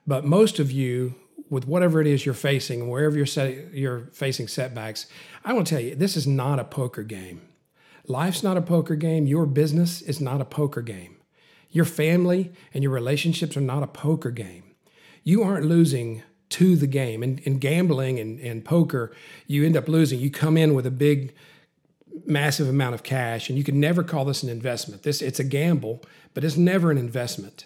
But 0.08 0.26
most 0.26 0.60
of 0.60 0.72
you, 0.72 1.16
with 1.50 1.68
whatever 1.68 2.02
it 2.02 2.08
is 2.08 2.26
you're 2.26 2.34
facing 2.34 2.82
and 2.82 2.90
wherever 2.90 3.16
you're, 3.16 3.26
set, 3.26 3.74
you're 3.74 4.10
facing 4.14 4.48
setbacks, 4.48 5.08
I 5.44 5.54
want 5.54 5.68
to 5.68 5.76
tell 5.76 5.84
you, 5.84 5.96
this 5.96 6.18
is 6.18 6.26
not 6.26 6.60
a 6.60 6.64
poker 6.64 7.04
game. 7.04 7.42
Life's 8.08 8.44
not 8.44 8.58
a 8.58 8.62
poker 8.62 8.96
game. 8.96 9.28
Your 9.28 9.46
business 9.46 10.02
is 10.02 10.22
not 10.22 10.42
a 10.42 10.46
poker 10.46 10.82
game. 10.82 11.18
Your 11.70 11.86
family 11.86 12.52
and 12.74 12.84
your 12.84 12.94
relationships 12.94 13.58
are 13.58 13.62
not 13.62 13.84
a 13.84 13.88
poker 13.88 14.32
game. 14.32 14.64
You 15.24 15.44
aren't 15.44 15.66
losing 15.66 16.24
to 16.50 16.76
the 16.76 16.88
game. 16.88 17.24
In, 17.24 17.40
in 17.40 17.58
gambling 17.58 18.20
and, 18.20 18.40
and 18.40 18.64
poker, 18.64 19.14
you 19.48 19.66
end 19.66 19.76
up 19.76 19.88
losing. 19.88 20.20
You 20.20 20.30
come 20.30 20.58
in 20.58 20.74
with 20.74 20.86
a 20.86 20.92
big 20.92 21.34
massive 22.26 22.70
amount 22.70 22.96
of 22.96 23.04
cash, 23.04 23.50
and 23.50 23.58
you 23.58 23.64
can 23.64 23.80
never 23.80 24.04
call 24.04 24.26
this 24.26 24.44
an 24.44 24.50
investment. 24.50 25.04
This 25.04 25.22
it's 25.22 25.40
a 25.40 25.44
gamble, 25.44 26.02
but 26.34 26.44
it's 26.44 26.58
never 26.58 26.92
an 26.92 26.98
investment, 26.98 27.66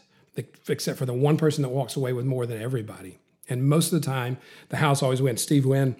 except 0.67 0.98
for 0.98 1.05
the 1.05 1.13
one 1.13 1.38
person 1.38 1.62
that 1.62 1.69
walks 1.69 1.95
away 1.95 2.13
with 2.13 2.25
more 2.25 2.45
than 2.45 2.62
everybody. 2.62 3.19
And 3.49 3.67
most 3.67 3.91
of 3.91 4.01
the 4.01 4.05
time, 4.05 4.37
the 4.69 4.77
house 4.77 5.01
always 5.03 5.21
wins. 5.21 5.41
Steve 5.41 5.65
Wynn, 5.65 5.95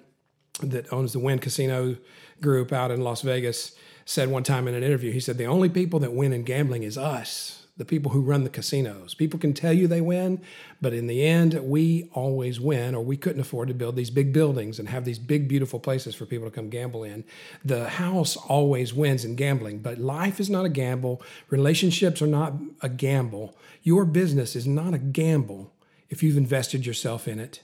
that 0.62 0.92
owns 0.92 1.12
the 1.12 1.18
Wynn 1.18 1.38
Casino 1.38 1.96
Group 2.40 2.72
out 2.72 2.90
in 2.90 3.02
Las 3.02 3.22
Vegas, 3.22 3.74
said 4.04 4.30
one 4.30 4.42
time 4.42 4.66
in 4.68 4.74
an 4.74 4.82
interview, 4.82 5.12
he 5.12 5.20
said, 5.20 5.38
The 5.38 5.46
only 5.46 5.68
people 5.68 6.00
that 6.00 6.12
win 6.12 6.32
in 6.32 6.42
gambling 6.42 6.82
is 6.82 6.96
us 6.96 7.60
the 7.80 7.84
people 7.86 8.12
who 8.12 8.20
run 8.20 8.44
the 8.44 8.50
casinos. 8.50 9.14
People 9.14 9.40
can 9.40 9.54
tell 9.54 9.72
you 9.72 9.88
they 9.88 10.02
win, 10.02 10.42
but 10.82 10.92
in 10.92 11.06
the 11.06 11.24
end, 11.24 11.54
we 11.62 12.10
always 12.12 12.60
win, 12.60 12.94
or 12.94 13.02
we 13.02 13.16
couldn't 13.16 13.40
afford 13.40 13.68
to 13.68 13.74
build 13.74 13.96
these 13.96 14.10
big 14.10 14.34
buildings 14.34 14.78
and 14.78 14.90
have 14.90 15.06
these 15.06 15.18
big, 15.18 15.48
beautiful 15.48 15.80
places 15.80 16.14
for 16.14 16.26
people 16.26 16.46
to 16.46 16.54
come 16.54 16.68
gamble 16.68 17.04
in. 17.04 17.24
The 17.64 17.88
house 17.88 18.36
always 18.36 18.92
wins 18.92 19.24
in 19.24 19.34
gambling, 19.34 19.78
but 19.78 19.96
life 19.96 20.40
is 20.40 20.50
not 20.50 20.66
a 20.66 20.68
gamble. 20.68 21.22
Relationships 21.48 22.20
are 22.20 22.26
not 22.26 22.52
a 22.82 22.90
gamble. 22.90 23.56
Your 23.82 24.04
business 24.04 24.54
is 24.54 24.66
not 24.66 24.92
a 24.92 24.98
gamble 24.98 25.72
if 26.10 26.22
you've 26.22 26.36
invested 26.36 26.84
yourself 26.84 27.26
in 27.26 27.38
it. 27.38 27.62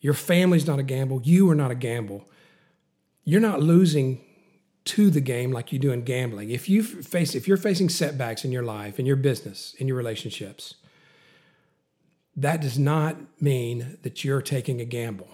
Your 0.00 0.14
family's 0.14 0.66
not 0.66 0.80
a 0.80 0.82
gamble. 0.82 1.22
You 1.22 1.48
are 1.50 1.54
not 1.54 1.70
a 1.70 1.76
gamble. 1.76 2.28
You're 3.24 3.40
not 3.40 3.62
losing 3.62 4.20
to 4.84 5.10
the 5.10 5.20
game 5.20 5.52
like 5.52 5.72
you 5.72 5.78
do 5.78 5.92
in 5.92 6.02
gambling. 6.02 6.50
If 6.50 6.68
you 6.68 6.82
face 6.82 7.36
if 7.36 7.46
you're 7.46 7.56
facing 7.56 7.88
setbacks 7.88 8.44
in 8.44 8.50
your 8.50 8.64
life, 8.64 8.98
in 8.98 9.06
your 9.06 9.16
business, 9.16 9.74
in 9.78 9.86
your 9.86 9.96
relationships, 9.96 10.74
that 12.36 12.60
does 12.60 12.78
not 12.78 13.16
mean 13.40 13.98
that 14.02 14.24
you're 14.24 14.42
taking 14.42 14.80
a 14.80 14.84
gamble. 14.84 15.28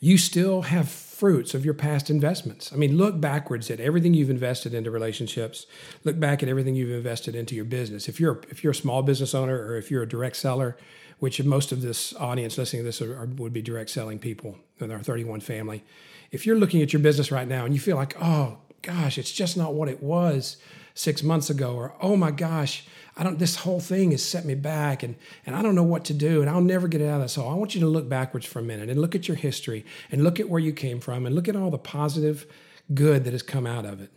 You 0.00 0.18
still 0.18 0.62
have 0.62 0.88
fruits 0.88 1.54
of 1.54 1.64
your 1.64 1.74
past 1.74 2.10
investments. 2.10 2.72
I 2.72 2.76
mean, 2.76 2.96
look 2.96 3.20
backwards 3.20 3.70
at 3.70 3.80
everything 3.80 4.14
you've 4.14 4.30
invested 4.30 4.72
into 4.72 4.90
relationships. 4.90 5.66
Look 6.04 6.20
back 6.20 6.42
at 6.42 6.48
everything 6.48 6.76
you've 6.76 6.90
invested 6.90 7.34
into 7.34 7.56
your 7.56 7.64
business. 7.64 8.08
If 8.08 8.20
you're 8.20 8.40
if 8.48 8.62
you're 8.62 8.70
a 8.70 8.74
small 8.76 9.02
business 9.02 9.34
owner 9.34 9.56
or 9.56 9.76
if 9.76 9.90
you're 9.90 10.02
a 10.02 10.08
direct 10.08 10.36
seller, 10.36 10.76
which 11.18 11.42
most 11.42 11.72
of 11.72 11.82
this 11.82 12.14
audience 12.16 12.56
listening 12.56 12.82
to 12.82 12.84
this 12.84 13.02
are, 13.02 13.16
are, 13.18 13.26
would 13.26 13.52
be 13.52 13.62
direct 13.62 13.90
selling 13.90 14.20
people 14.20 14.56
in 14.78 14.92
our 14.92 15.00
31 15.00 15.40
family 15.40 15.82
if 16.30 16.46
you're 16.46 16.56
looking 16.58 16.82
at 16.82 16.92
your 16.92 17.00
business 17.00 17.32
right 17.32 17.48
now 17.48 17.64
and 17.64 17.74
you 17.74 17.80
feel 17.80 17.96
like, 17.96 18.16
oh, 18.20 18.58
gosh, 18.82 19.18
it's 19.18 19.32
just 19.32 19.56
not 19.56 19.74
what 19.74 19.88
it 19.88 20.02
was 20.02 20.56
six 20.94 21.22
months 21.22 21.48
ago, 21.48 21.74
or 21.74 21.94
oh 22.00 22.16
my 22.16 22.30
gosh, 22.30 22.86
I 23.18 23.24
don't. 23.24 23.38
This 23.38 23.56
whole 23.56 23.80
thing 23.80 24.12
has 24.12 24.24
set 24.24 24.44
me 24.44 24.54
back, 24.54 25.02
and 25.02 25.16
and 25.44 25.56
I 25.56 25.62
don't 25.62 25.74
know 25.74 25.82
what 25.82 26.04
to 26.06 26.14
do, 26.14 26.40
and 26.40 26.48
I'll 26.48 26.60
never 26.60 26.86
get 26.86 27.02
out 27.02 27.16
of 27.16 27.22
this 27.22 27.34
hole. 27.34 27.50
I 27.50 27.54
want 27.54 27.74
you 27.74 27.80
to 27.80 27.88
look 27.88 28.08
backwards 28.08 28.46
for 28.46 28.60
a 28.60 28.62
minute 28.62 28.88
and 28.88 29.00
look 29.00 29.16
at 29.16 29.26
your 29.26 29.36
history, 29.36 29.84
and 30.12 30.22
look 30.22 30.38
at 30.38 30.48
where 30.48 30.60
you 30.60 30.72
came 30.72 31.00
from, 31.00 31.26
and 31.26 31.34
look 31.34 31.48
at 31.48 31.56
all 31.56 31.70
the 31.70 31.78
positive 31.78 32.46
good 32.94 33.24
that 33.24 33.32
has 33.32 33.42
come 33.42 33.66
out 33.66 33.84
of 33.84 34.00
it. 34.00 34.12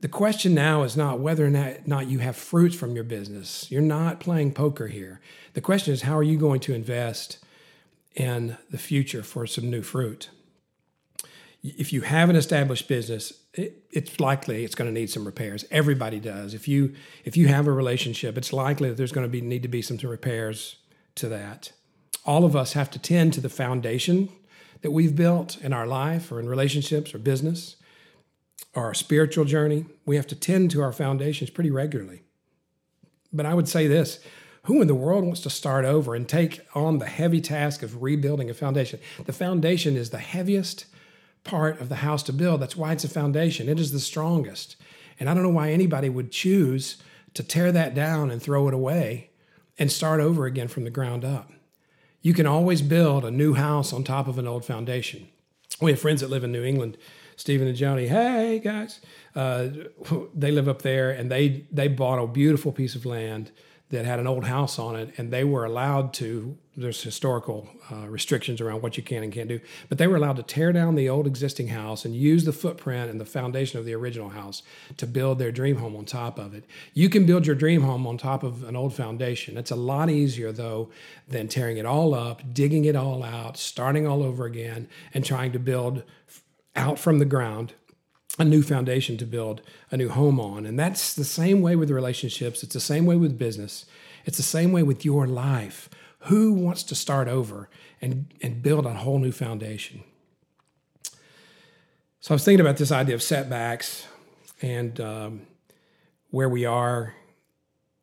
The 0.00 0.08
question 0.08 0.54
now 0.54 0.82
is 0.82 0.96
not 0.96 1.20
whether 1.20 1.46
or 1.46 1.50
not 1.86 2.08
you 2.08 2.18
have 2.18 2.36
fruits 2.36 2.76
from 2.76 2.94
your 2.94 3.02
business. 3.02 3.70
You're 3.70 3.80
not 3.80 4.20
playing 4.20 4.52
poker 4.52 4.88
here. 4.88 5.20
The 5.54 5.62
question 5.62 5.94
is 5.94 6.02
how 6.02 6.18
are 6.18 6.22
you 6.22 6.38
going 6.38 6.60
to 6.60 6.74
invest 6.74 7.38
in 8.14 8.58
the 8.70 8.78
future 8.78 9.22
for 9.22 9.46
some 9.46 9.70
new 9.70 9.82
fruit? 9.82 10.28
if 11.76 11.92
you 11.92 12.02
have 12.02 12.30
an 12.30 12.36
established 12.36 12.88
business, 12.88 13.32
it, 13.56 13.84
it's 13.90 14.20
likely 14.20 14.64
it's 14.64 14.74
going 14.74 14.88
to 14.88 14.98
need 14.98 15.10
some 15.10 15.24
repairs. 15.24 15.64
Everybody 15.70 16.20
does. 16.20 16.54
If 16.54 16.68
you 16.68 16.94
if 17.24 17.36
you 17.36 17.48
have 17.48 17.66
a 17.66 17.72
relationship, 17.72 18.38
it's 18.38 18.52
likely 18.52 18.90
that 18.90 18.96
there's 18.96 19.12
going 19.12 19.26
to 19.26 19.30
be 19.30 19.40
need 19.40 19.62
to 19.62 19.68
be 19.68 19.82
some 19.82 19.96
repairs 19.96 20.76
to 21.16 21.28
that. 21.28 21.72
All 22.24 22.44
of 22.44 22.54
us 22.54 22.74
have 22.74 22.90
to 22.90 22.98
tend 22.98 23.32
to 23.34 23.40
the 23.40 23.48
foundation 23.48 24.28
that 24.82 24.90
we've 24.90 25.16
built 25.16 25.58
in 25.62 25.72
our 25.72 25.86
life 25.86 26.30
or 26.30 26.38
in 26.38 26.48
relationships 26.48 27.14
or 27.14 27.18
business 27.18 27.76
or 28.74 28.84
our 28.84 28.94
spiritual 28.94 29.44
journey. 29.44 29.86
We 30.04 30.16
have 30.16 30.26
to 30.28 30.34
tend 30.34 30.70
to 30.72 30.82
our 30.82 30.92
foundations 30.92 31.50
pretty 31.50 31.70
regularly. 31.70 32.22
But 33.32 33.46
I 33.46 33.54
would 33.54 33.68
say 33.68 33.86
this 33.86 34.20
who 34.64 34.82
in 34.82 34.88
the 34.88 34.94
world 34.94 35.24
wants 35.24 35.40
to 35.42 35.50
start 35.50 35.84
over 35.84 36.16
and 36.16 36.28
take 36.28 36.60
on 36.74 36.98
the 36.98 37.06
heavy 37.06 37.40
task 37.40 37.84
of 37.84 38.02
rebuilding 38.02 38.50
a 38.50 38.54
foundation? 38.54 38.98
The 39.24 39.32
foundation 39.32 39.96
is 39.96 40.10
the 40.10 40.18
heaviest 40.18 40.86
part 41.46 41.80
of 41.80 41.88
the 41.88 41.96
house 41.96 42.22
to 42.24 42.32
build. 42.32 42.60
That's 42.60 42.76
why 42.76 42.92
it's 42.92 43.04
a 43.04 43.08
foundation. 43.08 43.68
It 43.68 43.80
is 43.80 43.92
the 43.92 44.00
strongest. 44.00 44.76
And 45.18 45.30
I 45.30 45.34
don't 45.34 45.42
know 45.42 45.48
why 45.48 45.70
anybody 45.70 46.08
would 46.08 46.30
choose 46.30 46.96
to 47.34 47.42
tear 47.42 47.72
that 47.72 47.94
down 47.94 48.30
and 48.30 48.42
throw 48.42 48.68
it 48.68 48.74
away 48.74 49.30
and 49.78 49.90
start 49.90 50.20
over 50.20 50.46
again 50.46 50.68
from 50.68 50.84
the 50.84 50.90
ground 50.90 51.24
up. 51.24 51.50
You 52.22 52.34
can 52.34 52.46
always 52.46 52.82
build 52.82 53.24
a 53.24 53.30
new 53.30 53.54
house 53.54 53.92
on 53.92 54.02
top 54.02 54.26
of 54.26 54.38
an 54.38 54.46
old 54.46 54.64
foundation. 54.64 55.28
We 55.80 55.90
have 55.90 56.00
friends 56.00 56.22
that 56.22 56.30
live 56.30 56.44
in 56.44 56.52
New 56.52 56.64
England, 56.64 56.96
Stephen 57.36 57.68
and 57.68 57.76
Johnny. 57.76 58.08
Hey 58.08 58.58
guys, 58.58 59.00
uh, 59.34 59.68
they 60.34 60.50
live 60.50 60.68
up 60.68 60.82
there, 60.82 61.10
and 61.10 61.30
they 61.30 61.66
they 61.70 61.88
bought 61.88 62.18
a 62.18 62.26
beautiful 62.26 62.72
piece 62.72 62.94
of 62.94 63.04
land 63.04 63.52
that 63.90 64.04
had 64.04 64.18
an 64.18 64.26
old 64.26 64.44
house 64.44 64.78
on 64.78 64.96
it, 64.96 65.12
and 65.18 65.30
they 65.30 65.44
were 65.44 65.64
allowed 65.64 66.12
to. 66.14 66.56
There's 66.78 67.02
historical 67.02 67.68
uh, 67.90 68.06
restrictions 68.06 68.60
around 68.60 68.82
what 68.82 68.98
you 68.98 69.02
can 69.02 69.22
and 69.22 69.32
can't 69.32 69.48
do, 69.48 69.60
but 69.88 69.96
they 69.96 70.06
were 70.06 70.16
allowed 70.16 70.36
to 70.36 70.42
tear 70.42 70.72
down 70.72 70.94
the 70.94 71.08
old 71.08 71.26
existing 71.26 71.68
house 71.68 72.04
and 72.04 72.14
use 72.14 72.44
the 72.44 72.52
footprint 72.52 73.10
and 73.10 73.18
the 73.18 73.24
foundation 73.24 73.78
of 73.78 73.86
the 73.86 73.94
original 73.94 74.28
house 74.28 74.62
to 74.98 75.06
build 75.06 75.38
their 75.38 75.50
dream 75.50 75.76
home 75.76 75.96
on 75.96 76.04
top 76.04 76.38
of 76.38 76.54
it. 76.54 76.64
You 76.92 77.08
can 77.08 77.24
build 77.24 77.46
your 77.46 77.56
dream 77.56 77.80
home 77.80 78.06
on 78.06 78.18
top 78.18 78.42
of 78.42 78.62
an 78.64 78.76
old 78.76 78.94
foundation. 78.94 79.56
It's 79.56 79.70
a 79.70 79.76
lot 79.76 80.10
easier 80.10 80.52
though 80.52 80.90
than 81.26 81.48
tearing 81.48 81.78
it 81.78 81.86
all 81.86 82.14
up, 82.14 82.42
digging 82.52 82.84
it 82.84 82.94
all 82.94 83.22
out, 83.22 83.56
starting 83.56 84.06
all 84.06 84.22
over 84.22 84.44
again, 84.44 84.86
and 85.14 85.24
trying 85.24 85.52
to 85.52 85.58
build 85.58 86.02
out 86.74 86.98
from 86.98 87.20
the 87.20 87.24
ground 87.24 87.72
a 88.38 88.44
new 88.44 88.62
foundation 88.62 89.16
to 89.16 89.24
build 89.24 89.62
a 89.90 89.96
new 89.96 90.10
home 90.10 90.38
on. 90.38 90.66
And 90.66 90.78
that's 90.78 91.14
the 91.14 91.24
same 91.24 91.62
way 91.62 91.74
with 91.74 91.90
relationships. 91.90 92.62
It's 92.62 92.74
the 92.74 92.80
same 92.80 93.06
way 93.06 93.16
with 93.16 93.38
business. 93.38 93.86
It's 94.26 94.36
the 94.36 94.42
same 94.42 94.72
way 94.72 94.82
with 94.82 95.04
your 95.04 95.26
life. 95.26 95.88
Who 96.26 96.52
wants 96.52 96.82
to 96.84 96.94
start 96.94 97.28
over 97.28 97.68
and, 98.00 98.32
and 98.42 98.62
build 98.62 98.86
a 98.86 98.94
whole 98.94 99.18
new 99.18 99.32
foundation? 99.32 100.02
So 102.20 102.32
I 102.32 102.34
was 102.34 102.44
thinking 102.44 102.60
about 102.60 102.76
this 102.76 102.90
idea 102.90 103.14
of 103.14 103.22
setbacks 103.22 104.06
and 104.60 105.00
um, 105.00 105.42
where 106.30 106.48
we 106.48 106.64
are 106.64 107.14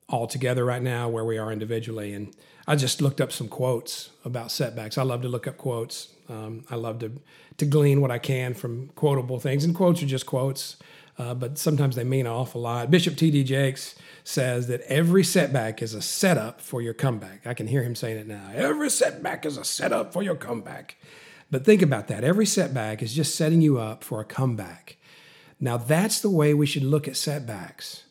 all 0.08 0.28
together 0.28 0.64
right 0.64 0.82
now, 0.82 1.10
where 1.10 1.26
we 1.26 1.38
are 1.38 1.52
individually. 1.52 2.14
And 2.14 2.34
I 2.68 2.76
just 2.76 3.02
looked 3.02 3.20
up 3.20 3.32
some 3.32 3.48
quotes 3.48 4.12
about 4.24 4.52
setbacks. 4.52 4.98
I 4.98 5.04
love 5.04 5.22
to 5.24 5.28
look 5.28 5.48
up 5.48 5.58
quotes. 5.58 6.10
Um, 6.30 6.64
I 6.70 6.76
love 6.76 7.00
to 7.00 7.12
to 7.58 7.66
glean 7.66 8.02
what 8.02 8.12
I 8.12 8.18
can 8.18 8.54
from 8.54 8.88
quotable 8.96 9.40
things, 9.40 9.64
and 9.64 9.76
quotes 9.76 10.02
are 10.02 10.08
just 10.08 10.26
quotes, 10.26 10.78
uh, 11.18 11.34
but 11.34 11.58
sometimes 11.58 11.96
they 11.96 12.04
mean 12.04 12.26
an 12.26 12.32
awful 12.32 12.62
lot. 12.62 12.90
Bishop 12.90 13.16
T.D. 13.16 13.44
Jakes 13.44 13.96
says 14.24 14.68
that 14.68 14.82
every 14.82 15.24
setback 15.24 15.82
is 15.82 15.94
a 15.94 16.02
setup 16.02 16.62
for 16.62 16.82
your 16.82 16.94
comeback. 16.94 17.46
I 17.46 17.54
can 17.54 17.68
hear 17.68 17.84
him 17.84 17.96
saying 17.96 18.18
it 18.18 18.28
now. 18.28 18.50
Every 18.54 18.90
setback 18.90 19.46
is 19.46 19.58
a 19.58 19.66
setup 19.66 20.14
for 20.14 20.24
your 20.24 20.36
comeback. 20.36 20.96
But 21.52 21.66
think 21.66 21.82
about 21.82 22.08
that. 22.08 22.24
Every 22.24 22.46
setback 22.46 23.04
is 23.04 23.14
just 23.14 23.36
setting 23.36 23.62
you 23.62 23.80
up 23.80 24.04
for 24.04 24.20
a 24.22 24.26
comeback. 24.26 24.98
Now 25.60 25.78
that's 25.78 26.20
the 26.20 26.30
way 26.30 26.54
we 26.54 26.66
should 26.66 26.84
look 26.84 27.08
at 27.08 27.16
setbacks 27.16 28.04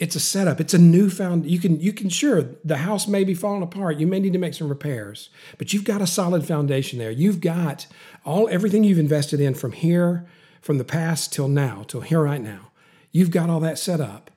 it's 0.00 0.16
a 0.16 0.20
setup 0.20 0.60
it's 0.60 0.74
a 0.74 0.78
newfound 0.78 1.48
you 1.48 1.60
can 1.60 1.78
you 1.78 1.92
can 1.92 2.08
sure 2.08 2.42
the 2.64 2.78
house 2.78 3.06
may 3.06 3.22
be 3.22 3.34
falling 3.34 3.62
apart 3.62 3.98
you 3.98 4.06
may 4.06 4.18
need 4.18 4.32
to 4.32 4.38
make 4.38 4.54
some 4.54 4.68
repairs 4.68 5.28
but 5.58 5.72
you've 5.72 5.84
got 5.84 6.00
a 6.02 6.06
solid 6.06 6.44
foundation 6.44 6.98
there 6.98 7.10
you've 7.10 7.40
got 7.40 7.86
all 8.24 8.48
everything 8.48 8.82
you've 8.82 8.98
invested 8.98 9.40
in 9.40 9.54
from 9.54 9.72
here 9.72 10.26
from 10.60 10.78
the 10.78 10.84
past 10.84 11.32
till 11.32 11.48
now 11.48 11.84
till 11.86 12.00
here 12.00 12.22
right 12.22 12.40
now. 12.40 12.70
You've 13.12 13.30
got 13.30 13.50
all 13.50 13.60
that 13.60 13.78
set 13.78 14.00
up. 14.00 14.30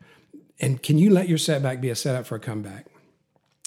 And 0.59 0.81
can 0.81 0.97
you 0.97 1.09
let 1.09 1.27
your 1.27 1.37
setback 1.37 1.81
be 1.81 1.89
a 1.89 1.95
setup 1.95 2.25
for 2.25 2.35
a 2.35 2.39
comeback? 2.39 2.87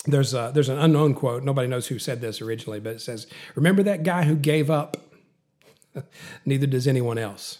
There's 0.06 0.34
a, 0.34 0.50
there's 0.54 0.68
an 0.68 0.78
unknown 0.78 1.14
quote. 1.14 1.42
Nobody 1.42 1.68
knows 1.68 1.88
who 1.88 1.98
said 1.98 2.20
this 2.20 2.40
originally 2.40 2.80
but 2.80 2.94
it 2.94 3.00
says 3.00 3.26
remember 3.54 3.82
that 3.82 4.02
guy 4.02 4.24
who 4.24 4.36
gave 4.36 4.70
up? 4.70 4.96
Neither 6.44 6.66
does 6.66 6.86
anyone 6.86 7.18
else. 7.18 7.58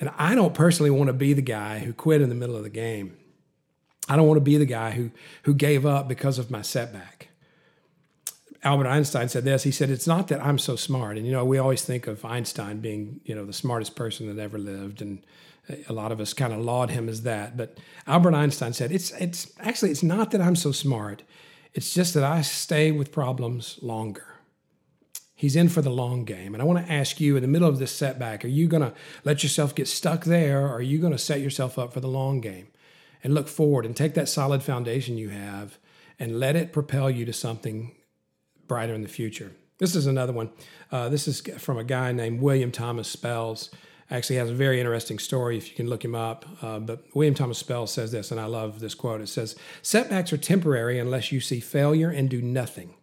And 0.00 0.10
I 0.16 0.34
don't 0.34 0.54
personally 0.54 0.90
want 0.90 1.08
to 1.08 1.12
be 1.12 1.32
the 1.32 1.42
guy 1.42 1.80
who 1.80 1.92
quit 1.92 2.20
in 2.20 2.28
the 2.28 2.34
middle 2.34 2.56
of 2.56 2.62
the 2.62 2.70
game. 2.70 3.16
I 4.08 4.16
don't 4.16 4.26
want 4.26 4.38
to 4.38 4.44
be 4.44 4.56
the 4.56 4.64
guy 4.64 4.92
who 4.92 5.10
who 5.42 5.54
gave 5.54 5.84
up 5.84 6.08
because 6.08 6.38
of 6.38 6.50
my 6.50 6.62
setback. 6.62 7.27
Albert 8.64 8.88
Einstein 8.88 9.28
said 9.28 9.44
this. 9.44 9.62
He 9.62 9.70
said, 9.70 9.90
"It's 9.90 10.06
not 10.06 10.28
that 10.28 10.44
I'm 10.44 10.58
so 10.58 10.76
smart." 10.76 11.16
And 11.16 11.26
you 11.26 11.32
know, 11.32 11.44
we 11.44 11.58
always 11.58 11.82
think 11.82 12.06
of 12.06 12.24
Einstein 12.24 12.80
being, 12.80 13.20
you 13.24 13.34
know, 13.34 13.44
the 13.44 13.52
smartest 13.52 13.94
person 13.94 14.34
that 14.34 14.42
ever 14.42 14.58
lived, 14.58 15.00
and 15.00 15.24
a 15.88 15.92
lot 15.92 16.12
of 16.12 16.20
us 16.20 16.32
kind 16.32 16.52
of 16.52 16.60
laud 16.60 16.90
him 16.90 17.08
as 17.08 17.22
that. 17.22 17.56
But 17.56 17.78
Albert 18.06 18.34
Einstein 18.34 18.72
said, 18.72 18.90
"It's 18.90 19.12
it's 19.12 19.52
actually 19.60 19.90
it's 19.90 20.02
not 20.02 20.30
that 20.32 20.40
I'm 20.40 20.56
so 20.56 20.72
smart. 20.72 21.22
It's 21.74 21.94
just 21.94 22.14
that 22.14 22.24
I 22.24 22.42
stay 22.42 22.90
with 22.90 23.12
problems 23.12 23.78
longer." 23.80 24.24
He's 25.38 25.54
in 25.54 25.68
for 25.68 25.82
the 25.82 25.90
long 25.90 26.24
game. 26.24 26.52
And 26.52 26.60
I 26.60 26.64
want 26.64 26.84
to 26.84 26.92
ask 26.92 27.20
you 27.20 27.36
in 27.36 27.42
the 27.42 27.48
middle 27.48 27.68
of 27.68 27.78
this 27.78 27.92
setback, 27.92 28.44
are 28.44 28.48
you 28.48 28.66
going 28.66 28.82
to 28.82 28.92
let 29.22 29.44
yourself 29.44 29.72
get 29.72 29.86
stuck 29.86 30.24
there 30.24 30.66
or 30.66 30.72
are 30.72 30.82
you 30.82 30.98
going 30.98 31.12
to 31.12 31.18
set 31.18 31.40
yourself 31.40 31.78
up 31.78 31.92
for 31.92 32.00
the 32.00 32.08
long 32.08 32.40
game 32.40 32.66
and 33.22 33.34
look 33.34 33.46
forward 33.46 33.86
and 33.86 33.94
take 33.94 34.14
that 34.14 34.28
solid 34.28 34.64
foundation 34.64 35.16
you 35.16 35.28
have 35.28 35.78
and 36.18 36.40
let 36.40 36.56
it 36.56 36.72
propel 36.72 37.08
you 37.08 37.24
to 37.24 37.32
something 37.32 37.92
brighter 38.68 38.94
in 38.94 39.02
the 39.02 39.08
future? 39.08 39.52
This 39.78 39.94
is 39.94 40.06
another 40.06 40.32
one. 40.32 40.50
Uh, 40.90 41.08
this 41.08 41.26
is 41.26 41.40
from 41.58 41.78
a 41.78 41.84
guy 41.84 42.12
named 42.12 42.40
William 42.40 42.70
Thomas 42.70 43.08
Spells. 43.08 43.70
Actually, 44.10 44.36
has 44.36 44.50
a 44.50 44.54
very 44.54 44.80
interesting 44.80 45.18
story 45.18 45.58
if 45.58 45.68
you 45.68 45.76
can 45.76 45.88
look 45.88 46.04
him 46.04 46.14
up. 46.14 46.46
Uh, 46.62 46.78
but 46.78 47.04
William 47.14 47.34
Thomas 47.34 47.58
Spells 47.58 47.92
says 47.92 48.10
this, 48.10 48.30
and 48.30 48.40
I 48.40 48.46
love 48.46 48.80
this 48.80 48.94
quote. 48.94 49.20
It 49.20 49.28
says, 49.28 49.54
Setbacks 49.82 50.32
are 50.32 50.38
temporary 50.38 50.98
unless 50.98 51.30
you 51.30 51.40
see 51.40 51.60
failure 51.60 52.10
and 52.10 52.28
do 52.28 52.40
nothing. 52.40 52.94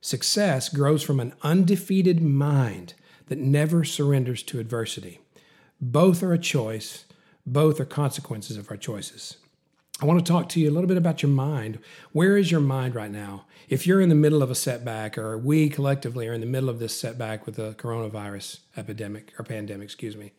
Success 0.00 0.68
grows 0.68 1.02
from 1.02 1.20
an 1.20 1.34
undefeated 1.42 2.20
mind 2.20 2.94
that 3.26 3.38
never 3.38 3.84
surrenders 3.84 4.42
to 4.42 4.58
adversity. 4.58 5.20
Both 5.80 6.22
are 6.22 6.34
a 6.34 6.38
choice, 6.38 7.06
both 7.46 7.80
are 7.80 7.86
consequences 7.86 8.56
of 8.56 8.70
our 8.70 8.76
choices. 8.76 9.38
I 10.02 10.06
want 10.06 10.24
to 10.24 10.32
talk 10.32 10.48
to 10.50 10.60
you 10.60 10.68
a 10.68 10.72
little 10.72 10.88
bit 10.88 10.96
about 10.96 11.22
your 11.22 11.30
mind. 11.30 11.78
Where 12.12 12.36
is 12.36 12.50
your 12.50 12.60
mind 12.60 12.94
right 12.94 13.10
now? 13.10 13.46
If 13.68 13.86
you're 13.86 14.00
in 14.00 14.08
the 14.08 14.14
middle 14.14 14.42
of 14.42 14.50
a 14.50 14.54
setback, 14.54 15.16
or 15.16 15.38
we 15.38 15.68
collectively 15.68 16.28
are 16.28 16.32
in 16.32 16.40
the 16.40 16.46
middle 16.46 16.68
of 16.68 16.78
this 16.78 16.98
setback 16.98 17.46
with 17.46 17.56
the 17.56 17.74
coronavirus 17.74 18.60
epidemic 18.76 19.32
or 19.38 19.44
pandemic, 19.44 19.84
excuse 19.84 20.16
me, 20.16 20.32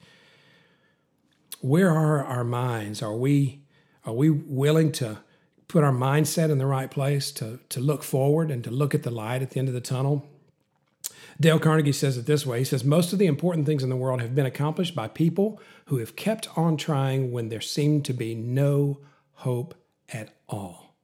where 1.61 1.89
are 1.89 2.23
our 2.23 2.43
minds? 2.43 3.01
Are 3.01 3.15
we 3.15 3.61
are 4.05 4.13
we 4.13 4.29
willing 4.29 4.91
to 4.93 5.19
put 5.67 5.83
our 5.83 5.91
mindset 5.91 6.49
in 6.49 6.57
the 6.57 6.65
right 6.65 6.91
place 6.91 7.31
to, 7.31 7.59
to 7.69 7.79
look 7.79 8.03
forward 8.03 8.51
and 8.51 8.63
to 8.63 8.71
look 8.71 8.93
at 8.93 9.03
the 9.03 9.11
light 9.11 9.41
at 9.41 9.51
the 9.51 9.59
end 9.59 9.67
of 9.67 9.73
the 9.73 9.81
tunnel. 9.81 10.27
Dale 11.39 11.59
Carnegie 11.59 11.91
says 11.91 12.17
it 12.17 12.25
this 12.25 12.45
way 12.45 12.59
He 12.59 12.65
says, 12.65 12.83
Most 12.83 13.11
of 13.11 13.19
the 13.19 13.25
important 13.25 13.65
things 13.65 13.83
in 13.83 13.89
the 13.89 13.95
world 13.95 14.21
have 14.21 14.35
been 14.35 14.45
accomplished 14.45 14.95
by 14.95 15.07
people 15.07 15.59
who 15.85 15.97
have 15.97 16.15
kept 16.15 16.47
on 16.57 16.77
trying 16.77 17.31
when 17.31 17.49
there 17.49 17.61
seemed 17.61 18.05
to 18.05 18.13
be 18.13 18.35
no 18.35 18.99
hope 19.35 19.75
at 20.11 20.35
all. 20.49 20.95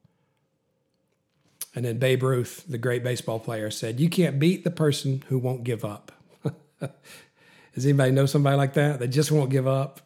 And 1.74 1.84
then 1.84 1.98
Babe 1.98 2.22
Ruth, 2.22 2.64
the 2.68 2.78
great 2.78 3.02
baseball 3.02 3.38
player, 3.38 3.70
said, 3.70 3.98
You 3.98 4.10
can't 4.10 4.38
beat 4.38 4.64
the 4.64 4.70
person 4.70 5.24
who 5.28 5.38
won't 5.38 5.64
give 5.64 5.84
up. 5.84 6.12
Does 6.80 7.86
anybody 7.86 8.10
know 8.10 8.26
somebody 8.26 8.56
like 8.56 8.74
that? 8.74 9.00
They 9.00 9.08
just 9.08 9.32
won't 9.32 9.50
give 9.50 9.66
up 9.66 10.00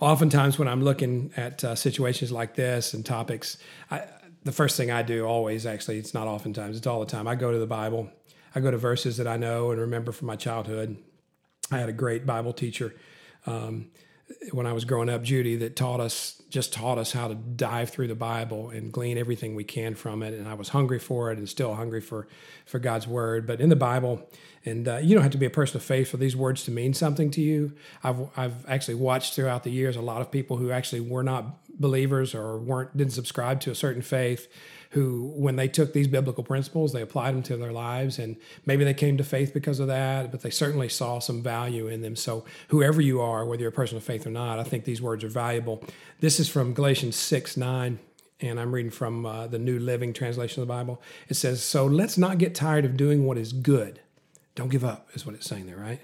oftentimes 0.00 0.58
when 0.58 0.68
I'm 0.68 0.82
looking 0.82 1.32
at 1.36 1.62
uh, 1.64 1.74
situations 1.74 2.32
like 2.32 2.54
this 2.54 2.94
and 2.94 3.04
topics, 3.04 3.58
I, 3.90 4.04
the 4.44 4.52
first 4.52 4.76
thing 4.76 4.90
I 4.90 5.02
do 5.02 5.24
always, 5.24 5.66
actually, 5.66 5.98
it's 5.98 6.14
not 6.14 6.26
oftentimes, 6.26 6.76
it's 6.76 6.86
all 6.86 7.00
the 7.00 7.06
time. 7.06 7.26
I 7.26 7.34
go 7.34 7.50
to 7.50 7.58
the 7.58 7.66
Bible, 7.66 8.10
I 8.54 8.60
go 8.60 8.70
to 8.70 8.76
verses 8.76 9.16
that 9.16 9.26
I 9.26 9.36
know 9.36 9.70
and 9.70 9.80
remember 9.80 10.12
from 10.12 10.26
my 10.26 10.36
childhood. 10.36 10.96
I 11.70 11.78
had 11.78 11.88
a 11.88 11.94
great 11.94 12.26
Bible 12.26 12.52
teacher 12.52 12.94
um, 13.46 13.86
when 14.52 14.66
I 14.66 14.72
was 14.72 14.84
growing 14.84 15.08
up, 15.08 15.22
Judy, 15.22 15.56
that 15.56 15.76
taught 15.76 16.00
us 16.00 16.40
just 16.48 16.72
taught 16.72 16.98
us 16.98 17.12
how 17.12 17.26
to 17.28 17.34
dive 17.34 17.90
through 17.90 18.06
the 18.06 18.14
Bible 18.14 18.70
and 18.70 18.92
glean 18.92 19.18
everything 19.18 19.56
we 19.56 19.64
can 19.64 19.94
from 19.94 20.22
it. 20.22 20.34
And 20.34 20.48
I 20.48 20.54
was 20.54 20.68
hungry 20.68 20.98
for 20.98 21.32
it, 21.32 21.38
and 21.38 21.48
still 21.48 21.74
hungry 21.74 22.00
for 22.00 22.28
for 22.66 22.78
God's 22.78 23.06
word. 23.06 23.46
But 23.46 23.60
in 23.60 23.68
the 23.68 23.76
Bible, 23.76 24.28
and 24.64 24.86
uh, 24.88 24.96
you 24.98 25.14
don't 25.14 25.22
have 25.22 25.32
to 25.32 25.38
be 25.38 25.46
a 25.46 25.50
person 25.50 25.76
of 25.76 25.82
faith 25.82 26.08
for 26.08 26.16
these 26.16 26.36
words 26.36 26.64
to 26.64 26.70
mean 26.70 26.94
something 26.94 27.30
to 27.32 27.40
you. 27.40 27.72
I've 28.02 28.28
I've 28.36 28.68
actually 28.68 28.94
watched 28.94 29.34
throughout 29.34 29.64
the 29.64 29.70
years 29.70 29.96
a 29.96 30.02
lot 30.02 30.20
of 30.20 30.30
people 30.30 30.56
who 30.56 30.70
actually 30.70 31.00
were 31.00 31.22
not 31.22 31.58
believers 31.78 32.34
or 32.34 32.58
weren't 32.58 32.96
didn't 32.96 33.12
subscribe 33.12 33.60
to 33.60 33.70
a 33.70 33.74
certain 33.74 34.02
faith 34.02 34.48
who, 34.90 35.32
when 35.34 35.56
they 35.56 35.66
took 35.66 35.92
these 35.92 36.06
biblical 36.06 36.44
principles, 36.44 36.92
they 36.92 37.02
applied 37.02 37.34
them 37.34 37.42
to 37.42 37.56
their 37.56 37.72
lives, 37.72 38.20
and 38.20 38.36
maybe 38.64 38.84
they 38.84 38.94
came 38.94 39.16
to 39.16 39.24
faith 39.24 39.52
because 39.52 39.80
of 39.80 39.88
that, 39.88 40.30
but 40.30 40.42
they 40.42 40.50
certainly 40.50 40.88
saw 40.88 41.18
some 41.18 41.42
value 41.42 41.88
in 41.88 42.00
them. 42.00 42.14
So, 42.14 42.44
whoever 42.68 43.00
you 43.00 43.20
are, 43.20 43.44
whether 43.44 43.62
you're 43.62 43.70
a 43.70 43.72
person 43.72 43.96
of 43.96 44.04
faith 44.04 44.24
or 44.24 44.30
not, 44.30 44.60
I 44.60 44.62
think 44.62 44.84
these 44.84 45.02
words 45.02 45.24
are 45.24 45.28
valuable. 45.28 45.82
This 46.20 46.38
is 46.38 46.48
from 46.48 46.74
Galatians 46.74 47.16
6 47.16 47.56
9 47.56 47.98
and 48.40 48.60
I'm 48.60 48.72
reading 48.72 48.90
from 48.90 49.24
uh, 49.24 49.46
the 49.46 49.58
New 49.58 49.78
Living 49.78 50.12
Translation 50.12 50.60
of 50.60 50.68
the 50.68 50.72
Bible. 50.72 51.00
It 51.28 51.34
says, 51.34 51.62
So 51.62 51.86
let's 51.86 52.18
not 52.18 52.38
get 52.38 52.54
tired 52.54 52.84
of 52.84 52.96
doing 52.96 53.24
what 53.24 53.38
is 53.38 53.52
good. 53.52 54.00
Don't 54.54 54.70
give 54.70 54.84
up, 54.84 55.08
is 55.14 55.24
what 55.24 55.34
it's 55.34 55.46
saying 55.46 55.66
there, 55.66 55.76
right? 55.76 56.00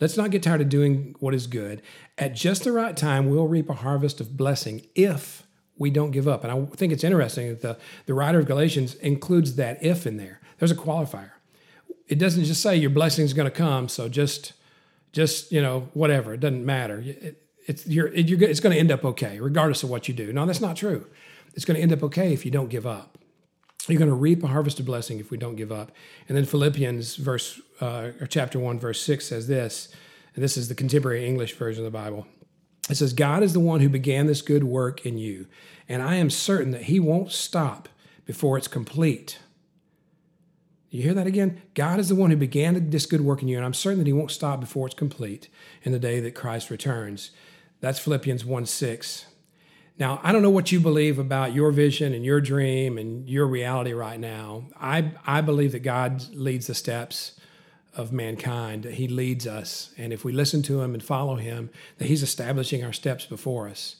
Let's 0.00 0.16
not 0.16 0.30
get 0.30 0.42
tired 0.42 0.60
of 0.60 0.68
doing 0.68 1.14
what 1.18 1.34
is 1.34 1.46
good. 1.46 1.82
At 2.16 2.34
just 2.34 2.64
the 2.64 2.72
right 2.72 2.96
time, 2.96 3.28
we'll 3.28 3.48
reap 3.48 3.68
a 3.68 3.74
harvest 3.74 4.20
of 4.20 4.36
blessing 4.36 4.86
if 4.94 5.44
we 5.76 5.90
don't 5.90 6.10
give 6.10 6.28
up. 6.28 6.44
And 6.44 6.52
I 6.52 6.76
think 6.76 6.92
it's 6.92 7.04
interesting 7.04 7.48
that 7.48 7.62
the, 7.62 7.78
the 8.06 8.14
writer 8.14 8.38
of 8.38 8.46
Galatians 8.46 8.94
includes 8.96 9.56
that 9.56 9.82
if 9.82 10.06
in 10.06 10.16
there. 10.16 10.40
There's 10.58 10.70
a 10.70 10.76
qualifier. 10.76 11.30
It 12.06 12.18
doesn't 12.18 12.44
just 12.44 12.62
say 12.62 12.76
your 12.76 12.90
blessing 12.90 13.24
is 13.24 13.34
going 13.34 13.50
to 13.50 13.56
come, 13.56 13.88
so 13.88 14.08
just, 14.08 14.54
just 15.12 15.52
you 15.52 15.60
know, 15.60 15.88
whatever. 15.94 16.34
It 16.34 16.40
doesn't 16.40 16.64
matter. 16.64 17.02
It, 17.04 17.42
it's 17.66 17.86
you're, 17.86 18.08
it, 18.08 18.28
you're, 18.28 18.42
it's 18.42 18.60
going 18.60 18.72
to 18.72 18.80
end 18.80 18.90
up 18.90 19.04
okay, 19.04 19.38
regardless 19.40 19.82
of 19.82 19.90
what 19.90 20.08
you 20.08 20.14
do. 20.14 20.32
No, 20.32 20.46
that's 20.46 20.60
not 20.60 20.76
true. 20.76 21.06
It's 21.54 21.64
going 21.64 21.76
to 21.76 21.82
end 21.82 21.92
up 21.92 22.02
okay 22.04 22.32
if 22.32 22.44
you 22.44 22.50
don't 22.50 22.68
give 22.68 22.86
up. 22.86 23.18
You're 23.88 23.98
going 23.98 24.10
to 24.10 24.16
reap 24.16 24.42
a 24.42 24.48
harvest 24.48 24.80
of 24.80 24.86
blessing 24.86 25.18
if 25.18 25.30
we 25.30 25.38
don't 25.38 25.56
give 25.56 25.70
up. 25.70 25.92
And 26.28 26.36
then 26.36 26.44
Philippians 26.44 27.16
verse 27.16 27.60
uh, 27.80 28.10
or 28.20 28.26
chapter 28.26 28.58
one 28.58 28.78
verse 28.78 29.00
six 29.00 29.26
says 29.26 29.46
this, 29.46 29.88
and 30.34 30.42
this 30.42 30.56
is 30.56 30.68
the 30.68 30.74
contemporary 30.74 31.26
English 31.26 31.54
version 31.54 31.84
of 31.84 31.92
the 31.92 31.98
Bible. 31.98 32.26
It 32.90 32.96
says, 32.96 33.12
God 33.12 33.42
is 33.42 33.52
the 33.52 33.60
one 33.60 33.80
who 33.80 33.88
began 33.88 34.26
this 34.26 34.40
good 34.40 34.64
work 34.64 35.04
in 35.04 35.18
you, 35.18 35.46
and 35.88 36.02
I 36.02 36.16
am 36.16 36.30
certain 36.30 36.70
that 36.70 36.82
he 36.82 36.98
won't 36.98 37.32
stop 37.32 37.88
before 38.24 38.56
it's 38.56 38.68
complete. 38.68 39.38
You 40.90 41.02
hear 41.02 41.14
that 41.14 41.26
again? 41.26 41.60
God 41.74 42.00
is 42.00 42.08
the 42.08 42.14
one 42.14 42.30
who 42.30 42.36
began 42.36 42.90
this 42.90 43.04
good 43.04 43.20
work 43.20 43.42
in 43.42 43.48
you, 43.48 43.56
and 43.56 43.64
I'm 43.64 43.74
certain 43.74 43.98
that 43.98 44.06
he 44.06 44.12
won't 44.12 44.30
stop 44.30 44.60
before 44.60 44.86
it's 44.86 44.94
complete 44.94 45.48
in 45.82 45.92
the 45.92 45.98
day 45.98 46.20
that 46.20 46.34
Christ 46.34 46.70
returns. 46.70 47.30
That's 47.80 47.98
Philippians 47.98 48.44
1 48.44 48.66
6. 48.66 49.26
Now, 49.98 50.20
I 50.22 50.32
don't 50.32 50.42
know 50.42 50.50
what 50.50 50.70
you 50.70 50.78
believe 50.78 51.18
about 51.18 51.54
your 51.54 51.72
vision 51.72 52.14
and 52.14 52.24
your 52.24 52.40
dream 52.40 52.98
and 52.98 53.28
your 53.28 53.46
reality 53.46 53.92
right 53.92 54.18
now. 54.18 54.68
I, 54.80 55.12
I 55.26 55.40
believe 55.40 55.72
that 55.72 55.80
God 55.80 56.24
leads 56.32 56.68
the 56.68 56.74
steps 56.74 57.38
of 57.98 58.12
mankind. 58.12 58.84
He 58.84 59.08
leads 59.08 59.46
us. 59.46 59.92
And 59.98 60.12
if 60.12 60.24
we 60.24 60.32
listen 60.32 60.62
to 60.62 60.80
him 60.80 60.94
and 60.94 61.02
follow 61.02 61.36
him, 61.36 61.70
that 61.98 62.08
he's 62.08 62.22
establishing 62.22 62.84
our 62.84 62.92
steps 62.92 63.26
before 63.26 63.68
us. 63.68 63.96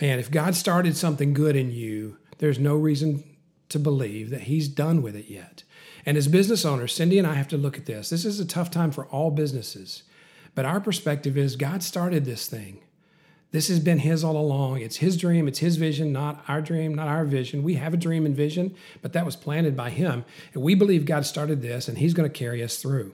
And 0.00 0.20
if 0.20 0.30
God 0.30 0.54
started 0.54 0.96
something 0.96 1.34
good 1.34 1.56
in 1.56 1.70
you, 1.70 2.16
there's 2.38 2.58
no 2.58 2.76
reason 2.76 3.24
to 3.68 3.78
believe 3.78 4.30
that 4.30 4.42
he's 4.42 4.68
done 4.68 5.02
with 5.02 5.14
it 5.14 5.28
yet. 5.28 5.64
And 6.06 6.16
as 6.16 6.28
business 6.28 6.64
owners, 6.64 6.94
Cindy 6.94 7.18
and 7.18 7.26
I 7.26 7.34
have 7.34 7.48
to 7.48 7.58
look 7.58 7.76
at 7.76 7.86
this. 7.86 8.08
This 8.08 8.24
is 8.24 8.40
a 8.40 8.46
tough 8.46 8.70
time 8.70 8.90
for 8.90 9.06
all 9.06 9.30
businesses. 9.30 10.04
But 10.54 10.64
our 10.64 10.80
perspective 10.80 11.36
is 11.36 11.56
God 11.56 11.82
started 11.82 12.24
this 12.24 12.48
thing. 12.48 12.80
This 13.52 13.68
has 13.68 13.80
been 13.80 13.98
His 13.98 14.22
all 14.22 14.36
along. 14.36 14.80
It's 14.80 14.96
His 14.96 15.16
dream, 15.16 15.48
it's 15.48 15.58
His 15.58 15.76
vision, 15.76 16.12
not 16.12 16.44
our 16.46 16.60
dream, 16.60 16.94
not 16.94 17.08
our 17.08 17.24
vision. 17.24 17.62
We 17.62 17.74
have 17.74 17.92
a 17.92 17.96
dream 17.96 18.24
and 18.24 18.36
vision, 18.36 18.74
but 19.02 19.12
that 19.12 19.26
was 19.26 19.36
planted 19.36 19.76
by 19.76 19.90
Him. 19.90 20.24
And 20.54 20.62
we 20.62 20.74
believe 20.74 21.04
God 21.04 21.26
started 21.26 21.62
this 21.62 21.88
and 21.88 21.98
He's 21.98 22.14
going 22.14 22.30
to 22.30 22.38
carry 22.38 22.62
us 22.62 22.76
through. 22.76 23.12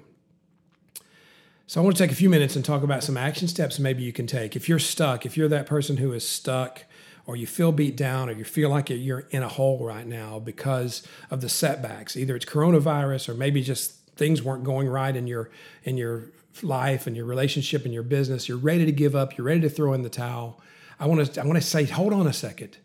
So 1.66 1.80
I 1.80 1.84
want 1.84 1.96
to 1.96 2.02
take 2.02 2.12
a 2.12 2.16
few 2.16 2.30
minutes 2.30 2.54
and 2.54 2.64
talk 2.64 2.82
about 2.84 3.02
some 3.02 3.16
action 3.16 3.48
steps 3.48 3.78
maybe 3.78 4.02
you 4.02 4.12
can 4.12 4.26
take. 4.26 4.54
If 4.54 4.68
you're 4.68 4.78
stuck, 4.78 5.26
if 5.26 5.36
you're 5.36 5.48
that 5.48 5.66
person 5.66 5.96
who 5.96 6.12
is 6.12 6.26
stuck, 6.26 6.84
or 7.26 7.34
you 7.34 7.46
feel 7.46 7.72
beat 7.72 7.96
down, 7.96 8.28
or 8.28 8.32
you 8.32 8.44
feel 8.44 8.70
like 8.70 8.88
you're 8.88 9.26
in 9.30 9.42
a 9.42 9.48
hole 9.48 9.84
right 9.84 10.06
now 10.06 10.38
because 10.38 11.02
of 11.28 11.40
the 11.40 11.48
setbacks, 11.48 12.16
either 12.16 12.36
it's 12.36 12.44
coronavirus 12.44 13.28
or 13.28 13.34
maybe 13.34 13.62
just 13.62 13.94
things 14.14 14.42
weren't 14.42 14.62
going 14.62 14.88
right 14.88 15.16
in 15.16 15.26
your 15.26 15.50
in 15.82 15.96
your 15.96 16.30
life 16.62 17.06
and 17.06 17.16
your 17.16 17.26
relationship 17.26 17.84
and 17.84 17.92
your 17.92 18.02
business, 18.02 18.48
you're 18.48 18.58
ready 18.58 18.84
to 18.84 18.92
give 18.92 19.14
up, 19.14 19.36
you're 19.36 19.46
ready 19.46 19.60
to 19.60 19.70
throw 19.70 19.92
in 19.92 20.02
the 20.02 20.10
towel. 20.10 20.60
I 20.98 21.06
want 21.06 21.34
to 21.34 21.40
I 21.40 21.44
want 21.44 21.56
to 21.56 21.66
say 21.66 21.84
hold 21.84 22.12
on 22.12 22.26
a 22.26 22.32
second. 22.32 22.78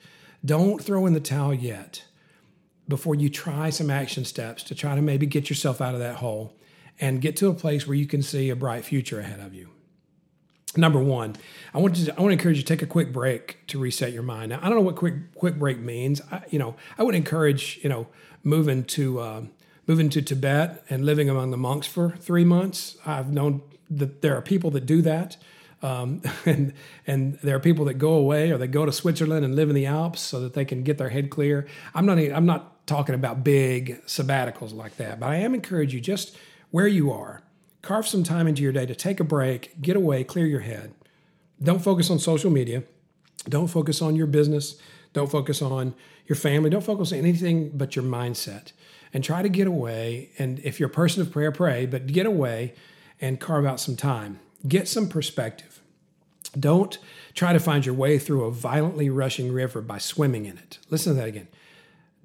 Don't 0.44 0.84
throw 0.84 1.06
in 1.06 1.14
the 1.14 1.20
towel 1.20 1.54
yet 1.54 2.04
before 2.88 3.16
you 3.16 3.30
try 3.30 3.70
some 3.70 3.90
action 3.90 4.26
steps 4.26 4.64
to 4.64 4.76
try 4.76 4.96
to 4.96 5.02
maybe 5.02 5.26
get 5.26 5.50
yourself 5.50 5.82
out 5.82 5.94
of 5.94 6.00
that 6.00 6.16
hole 6.16 6.54
and 7.00 7.22
get 7.22 7.36
to 7.38 7.48
a 7.48 7.54
place 7.54 7.88
where 7.88 7.96
you 7.96 8.06
can 8.06 8.22
see 8.22 8.50
a 8.50 8.56
bright 8.56 8.84
future 8.84 9.20
ahead 9.20 9.40
of 9.40 9.54
you. 9.54 9.70
Number 10.78 11.00
one, 11.00 11.36
I 11.74 11.80
want 11.80 11.96
to 11.98 12.12
I 12.18 12.22
want 12.22 12.30
to 12.30 12.34
encourage 12.34 12.58
you 12.58 12.64
to 12.64 12.68
take 12.68 12.82
a 12.82 12.88
quick 12.88 13.12
break 13.12 13.66
to 13.68 13.80
reset 13.80 14.14
your 14.14 14.24
mind. 14.24 14.50
Now, 14.50 14.60
I 14.62 14.70
don't 14.70 14.76
know 14.76 14.82
what 14.82 14.96
quick 14.96 15.34
quick 15.36 15.60
break 15.60 15.80
means. 15.80 16.22
I, 16.32 16.44
you 16.50 16.60
know, 16.60 16.76
I 16.98 17.04
would 17.04 17.16
encourage 17.16 17.80
you 17.84 17.90
know 17.90 18.08
moving 18.44 18.86
to 18.86 19.20
uh, 19.20 19.42
moving 19.88 20.10
to 20.10 20.22
Tibet 20.22 20.84
and 20.90 21.06
living 21.06 21.30
among 21.30 21.52
the 21.52 21.58
monks 21.58 21.88
for 21.88 22.12
three 22.12 22.46
months. 22.46 22.98
I've 23.06 23.32
known 23.32 23.62
that 23.90 24.22
there 24.22 24.36
are 24.38 24.42
people 24.42 24.72
that 24.72 24.86
do 24.86 25.02
that. 25.02 25.38
Um, 25.82 26.22
and 26.46 26.74
and 27.08 27.40
there 27.40 27.56
are 27.56 27.60
people 27.60 27.86
that 27.86 27.96
go 27.96 28.14
away 28.14 28.52
or 28.52 28.58
they 28.58 28.68
go 28.68 28.86
to 28.86 28.92
Switzerland 28.92 29.44
and 29.44 29.56
live 29.56 29.70
in 29.70 29.76
the 29.76 29.86
Alps 29.86 30.22
so 30.22 30.40
that 30.42 30.54
they 30.54 30.66
can 30.66 30.84
get 30.84 30.98
their 30.98 31.10
head 31.10 31.30
clear. 31.30 31.68
I'm 31.94 32.06
not 32.06 32.18
I'm 32.18 32.46
not 32.46 32.88
talking 32.88 33.16
about 33.16 33.44
big 33.44 34.04
sabbaticals 34.06 34.74
like 34.74 34.98
that, 34.98 35.20
but 35.20 35.30
I 35.30 35.36
am 35.38 35.54
encourage 35.54 35.94
you 35.94 36.00
just 36.00 36.38
where 36.72 36.88
you 36.88 37.12
are, 37.12 37.42
carve 37.82 38.08
some 38.08 38.24
time 38.24 38.48
into 38.48 38.62
your 38.62 38.72
day 38.72 38.86
to 38.86 38.96
take 38.96 39.20
a 39.20 39.24
break, 39.24 39.82
get 39.82 39.96
away, 39.96 40.24
clear 40.24 40.46
your 40.46 40.62
head. 40.62 40.94
Don't 41.62 41.82
focus 41.82 42.10
on 42.10 42.18
social 42.18 42.50
media. 42.50 42.84
Don't 43.50 43.68
focus 43.68 44.02
on 44.02 44.16
your 44.16 44.28
business. 44.28 44.76
Don't 45.14 45.30
focus 45.30 45.62
on 45.62 45.94
your 46.28 46.36
family. 46.36 46.70
Don't 46.70 46.84
focus 46.84 47.12
on 47.12 47.20
anything 47.20 47.70
but 47.70 47.96
your 47.96 48.06
mindset 48.06 48.72
and 49.14 49.24
try 49.24 49.42
to 49.42 49.50
get 49.50 49.68
away. 49.68 50.32
And 50.38 50.60
if 50.60 50.80
you're 50.80 50.90
a 50.90 50.94
person 50.94 51.22
of 51.22 51.32
prayer, 51.32 51.52
pray, 51.52 51.86
but 51.86 52.08
get 52.08 52.26
away 52.26 52.74
and 53.20 53.40
carve 53.40 53.66
out 53.66 53.80
some 53.80 53.96
time. 53.96 54.40
Get 54.68 54.88
some 54.88 55.10
perspective. 55.10 55.82
Don't 56.60 56.98
try 57.34 57.54
to 57.54 57.60
find 57.60 57.86
your 57.86 57.96
way 57.96 58.20
through 58.20 58.44
a 58.44 58.52
violently 58.52 59.10
rushing 59.10 59.52
river 59.52 59.82
by 59.82 59.98
swimming 59.98 60.46
in 60.46 60.58
it. 60.58 60.80
Listen 60.90 61.14
to 61.14 61.20
that 61.20 61.28
again. 61.28 61.48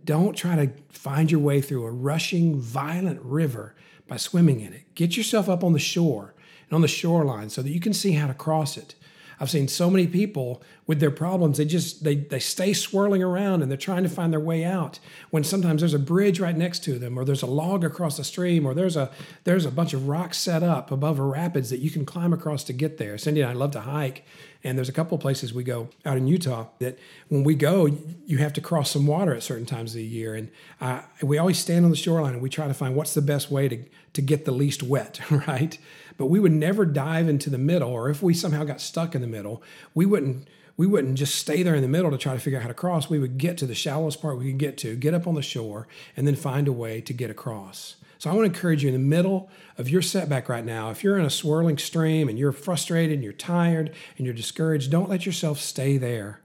Don't 0.04 0.36
try 0.36 0.56
to 0.56 0.72
find 0.90 1.30
your 1.30 1.40
way 1.40 1.60
through 1.60 1.84
a 1.84 1.90
rushing, 1.90 2.60
violent 2.60 3.20
river 3.22 3.74
by 4.08 4.16
swimming 4.16 4.60
in 4.60 4.72
it. 4.72 4.94
Get 4.94 5.16
yourself 5.16 5.48
up 5.48 5.64
on 5.64 5.72
the 5.72 5.78
shore 5.78 6.34
and 6.68 6.74
on 6.74 6.80
the 6.80 6.88
shoreline 6.88 7.50
so 7.50 7.62
that 7.62 7.70
you 7.70 7.80
can 7.80 7.92
see 7.92 8.12
how 8.12 8.26
to 8.26 8.34
cross 8.34 8.76
it. 8.76 8.94
I've 9.38 9.50
seen 9.50 9.68
so 9.68 9.90
many 9.90 10.06
people 10.06 10.62
with 10.86 11.00
their 11.00 11.10
problems, 11.10 11.58
they 11.58 11.64
just 11.64 12.04
they 12.04 12.14
they 12.14 12.38
stay 12.38 12.72
swirling 12.72 13.22
around 13.22 13.62
and 13.62 13.70
they're 13.70 13.76
trying 13.76 14.02
to 14.04 14.08
find 14.08 14.32
their 14.32 14.40
way 14.40 14.64
out. 14.64 14.98
When 15.30 15.44
sometimes 15.44 15.82
there's 15.82 15.94
a 15.94 15.98
bridge 15.98 16.40
right 16.40 16.56
next 16.56 16.84
to 16.84 16.98
them, 16.98 17.18
or 17.18 17.24
there's 17.24 17.42
a 17.42 17.46
log 17.46 17.84
across 17.84 18.16
the 18.16 18.24
stream, 18.24 18.64
or 18.66 18.74
there's 18.74 18.96
a 18.96 19.10
there's 19.44 19.66
a 19.66 19.70
bunch 19.70 19.92
of 19.92 20.08
rocks 20.08 20.38
set 20.38 20.62
up 20.62 20.90
above 20.90 21.18
a 21.18 21.24
rapids 21.24 21.70
that 21.70 21.80
you 21.80 21.90
can 21.90 22.04
climb 22.04 22.32
across 22.32 22.64
to 22.64 22.72
get 22.72 22.98
there. 22.98 23.18
Cindy 23.18 23.40
and 23.40 23.50
I 23.50 23.54
love 23.54 23.72
to 23.72 23.80
hike, 23.80 24.24
and 24.66 24.76
there's 24.76 24.88
a 24.88 24.92
couple 24.92 25.16
places 25.18 25.54
we 25.54 25.62
go 25.62 25.88
out 26.04 26.16
in 26.16 26.26
Utah 26.26 26.66
that 26.80 26.98
when 27.28 27.44
we 27.44 27.54
go, 27.54 27.88
you 28.26 28.38
have 28.38 28.52
to 28.54 28.60
cross 28.60 28.90
some 28.90 29.06
water 29.06 29.32
at 29.32 29.44
certain 29.44 29.64
times 29.64 29.92
of 29.92 29.98
the 29.98 30.04
year. 30.04 30.34
And 30.34 30.50
uh, 30.80 31.02
we 31.22 31.38
always 31.38 31.56
stand 31.56 31.84
on 31.84 31.92
the 31.92 31.96
shoreline 31.96 32.32
and 32.32 32.42
we 32.42 32.48
try 32.48 32.66
to 32.66 32.74
find 32.74 32.96
what's 32.96 33.14
the 33.14 33.22
best 33.22 33.48
way 33.48 33.68
to, 33.68 33.84
to 34.14 34.22
get 34.22 34.44
the 34.44 34.50
least 34.50 34.82
wet, 34.82 35.20
right? 35.30 35.78
But 36.16 36.26
we 36.26 36.40
would 36.40 36.52
never 36.52 36.86
dive 36.86 37.28
into 37.28 37.50
the 37.50 37.58
middle, 37.58 37.90
or 37.90 38.08
if 38.08 38.22
we 38.22 38.34
somehow 38.34 38.64
got 38.64 38.80
stuck 38.80 39.14
in 39.14 39.20
the 39.20 39.26
middle, 39.26 39.62
we 39.94 40.06
wouldn't 40.06 40.48
we 40.76 40.86
wouldn't 40.86 41.16
just 41.16 41.36
stay 41.36 41.62
there 41.62 41.74
in 41.74 41.80
the 41.80 41.88
middle 41.88 42.10
to 42.10 42.18
try 42.18 42.34
to 42.34 42.38
figure 42.40 42.58
out 42.58 42.62
how 42.62 42.68
to 42.68 42.74
cross. 42.74 43.08
We 43.08 43.18
would 43.18 43.38
get 43.38 43.56
to 43.58 43.66
the 43.66 43.74
shallowest 43.74 44.20
part 44.20 44.38
we 44.38 44.50
could 44.50 44.58
get 44.58 44.76
to, 44.78 44.94
get 44.94 45.14
up 45.14 45.26
on 45.26 45.34
the 45.34 45.42
shore, 45.42 45.88
and 46.16 46.26
then 46.26 46.36
find 46.36 46.68
a 46.68 46.72
way 46.72 47.00
to 47.00 47.14
get 47.14 47.30
across. 47.30 47.96
So 48.18 48.30
I 48.30 48.34
want 48.34 48.44
to 48.44 48.54
encourage 48.54 48.82
you 48.82 48.88
in 48.88 48.94
the 48.94 48.98
middle 48.98 49.50
of 49.78 49.88
your 49.88 50.02
setback 50.02 50.48
right 50.48 50.64
now, 50.64 50.90
if 50.90 51.04
you're 51.04 51.18
in 51.18 51.24
a 51.24 51.30
swirling 51.30 51.78
stream 51.78 52.28
and 52.28 52.38
you're 52.38 52.52
frustrated 52.52 53.14
and 53.14 53.24
you're 53.24 53.32
tired 53.32 53.94
and 54.16 54.26
you're 54.26 54.34
discouraged, 54.34 54.90
don't 54.90 55.08
let 55.08 55.26
yourself 55.26 55.58
stay 55.58 55.96
there. 55.96 56.40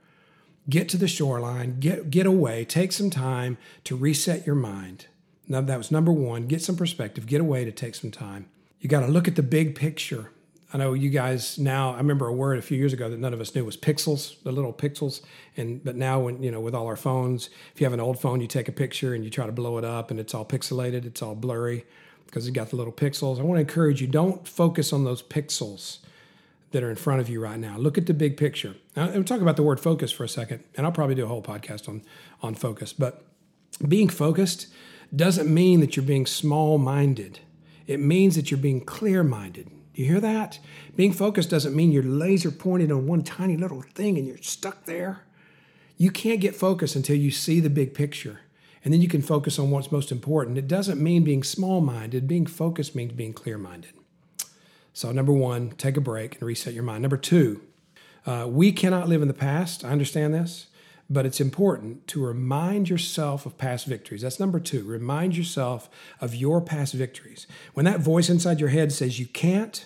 Get 0.70 0.90
to 0.90 0.98
the 0.98 1.08
shoreline, 1.08 1.80
get, 1.80 2.12
get 2.12 2.26
away, 2.26 2.66
take 2.66 2.92
some 2.92 3.10
time 3.10 3.58
to 3.86 3.96
reset 3.96 4.46
your 4.46 4.56
mind. 4.56 5.08
Now, 5.48 5.62
that 5.62 5.78
was 5.78 5.92
number 5.92 6.12
one. 6.12 6.48
Get 6.48 6.62
some 6.62 6.76
perspective, 6.76 7.26
get 7.26 7.42
away 7.42 7.66
to 7.66 7.72
take 7.72 7.96
some 7.96 8.12
time. 8.12 8.48
You 8.82 8.90
got 8.90 9.02
to 9.02 9.08
look 9.08 9.28
at 9.28 9.36
the 9.36 9.44
big 9.44 9.76
picture. 9.76 10.32
I 10.74 10.78
know 10.78 10.94
you 10.94 11.10
guys 11.10 11.60
now. 11.60 11.94
I 11.94 11.98
remember 11.98 12.28
a 12.28 12.34
word 12.34 12.58
a 12.58 12.62
few 12.62 12.78
years 12.78 12.94
ago 12.94 13.10
that 13.10 13.20
none 13.20 13.34
of 13.34 13.40
us 13.40 13.54
knew 13.54 13.64
was 13.64 13.78
pixels, 13.78 14.42
the 14.44 14.52
little 14.52 14.74
pixels. 14.74 15.22
And 15.56 15.84
but 15.84 15.96
now, 15.96 16.20
when 16.22 16.42
you 16.42 16.50
know, 16.50 16.60
with 16.60 16.74
all 16.74 16.88
our 16.88 16.96
phones, 16.96 17.50
if 17.74 17.80
you 17.80 17.86
have 17.86 17.94
an 17.94 18.00
old 18.00 18.20
phone, 18.20 18.42
you 18.42 18.48
take 18.48 18.68
a 18.68 18.72
picture 18.72 19.14
and 19.14 19.24
you 19.24 19.30
try 19.30 19.46
to 19.46 19.52
blow 19.52 19.78
it 19.78 19.86
up, 19.86 20.12
and 20.12 20.20
it's 20.20 20.34
all 20.34 20.46
pixelated, 20.46 21.06
it's 21.06 21.22
all 21.22 21.36
blurry. 21.36 21.86
because 22.32 22.48
it 22.48 22.54
got 22.54 22.70
the 22.70 22.78
little 22.78 22.94
pixels. 22.94 23.40
I 23.40 23.44
want 23.44 23.58
to 23.58 23.62
encourage 23.62 24.02
you 24.02 24.08
don't 24.08 24.48
focus 24.48 24.94
on 24.94 25.04
those 25.04 25.22
pixels 25.22 26.00
that 26.72 26.82
are 26.82 26.90
in 26.90 26.96
front 26.96 27.20
of 27.20 27.28
you 27.28 27.42
right 27.42 27.60
now. 27.60 27.78
Look 27.78 27.98
at 27.98 28.06
the 28.06 28.14
big 28.14 28.38
picture. 28.38 28.76
Now, 28.96 29.10
I'm 29.10 29.26
talking 29.26 29.44
about 29.44 29.58
the 29.58 29.64
word 29.64 29.82
focus 29.82 30.12
for 30.12 30.24
a 30.24 30.30
second, 30.30 30.64
and 30.76 30.86
I'll 30.86 30.94
probably 30.94 31.16
do 31.16 31.26
a 31.26 31.28
whole 31.28 31.42
podcast 31.42 31.90
on, 31.90 32.02
on 32.42 32.56
focus. 32.56 32.94
But 32.94 33.24
being 33.86 34.08
focused 34.08 34.68
doesn't 35.14 35.54
mean 35.54 35.82
that 35.82 35.98
you're 35.98 36.06
being 36.06 36.26
small 36.26 36.78
minded, 36.78 37.40
it 37.88 38.00
means 38.00 38.36
that 38.36 38.52
you're 38.52 38.60
being 38.60 38.82
clear 38.82 39.24
minded. 39.24 39.70
Do 39.94 40.02
you 40.02 40.08
hear 40.08 40.22
that? 40.22 40.60
Being 40.96 41.14
focused 41.14 41.50
doesn't 41.50 41.76
mean 41.76 41.92
you're 41.92 42.04
laser 42.04 42.52
pointed 42.52 42.92
on 42.92 43.08
one 43.08 43.24
tiny 43.24 43.58
little 43.58 43.82
thing 43.82 44.18
and 44.18 44.26
you're 44.26 44.38
stuck 44.38 44.86
there. 44.86 45.24
You 45.98 46.12
can't 46.12 46.40
get 46.40 46.56
focused 46.56 46.96
until 46.96 47.18
you 47.18 47.32
see 47.32 47.60
the 47.60 47.70
big 47.70 47.94
picture. 47.94 48.42
And 48.84 48.94
then 48.94 49.02
you 49.02 49.08
can 49.08 49.22
focus 49.22 49.60
on 49.60 49.70
what's 49.70 49.92
most 49.92 50.12
important. 50.12 50.58
It 50.58 50.68
doesn't 50.68 51.02
mean 51.02 51.24
being 51.24 51.44
small 51.44 51.82
minded. 51.82 52.28
Being 52.28 52.48
focused 52.48 52.96
means 52.96 53.12
being 53.12 53.34
clear 53.34 53.58
minded. 53.58 53.94
So, 54.94 55.12
number 55.12 55.32
one, 55.32 55.72
take 55.72 55.98
a 55.98 56.02
break 56.02 56.36
and 56.36 56.44
reset 56.44 56.74
your 56.74 56.84
mind. 56.84 57.02
Number 57.04 57.18
two, 57.18 57.62
uh, 58.26 58.48
we 58.50 58.72
cannot 58.72 59.08
live 59.08 59.22
in 59.22 59.28
the 59.28 59.34
past. 59.34 59.86
I 59.86 59.90
understand 59.90 60.34
this, 60.34 60.68
but 61.12 61.26
it's 61.26 61.42
important 61.42 62.08
to 62.08 62.26
remind 62.26 62.90
yourself 62.90 63.46
of 63.46 63.58
past 63.58 63.86
victories. 63.86 64.22
That's 64.22 64.40
number 64.40 64.62
two. 64.62 64.84
Remind 64.86 65.36
yourself 65.36 65.90
of 66.22 66.34
your 66.34 66.62
past 66.62 66.94
victories. 66.94 67.48
When 67.74 67.86
that 67.86 68.00
voice 68.00 68.30
inside 68.30 68.62
your 68.62 68.70
head 68.70 68.94
says 68.94 69.20
you 69.20 69.26
can't, 69.26 69.86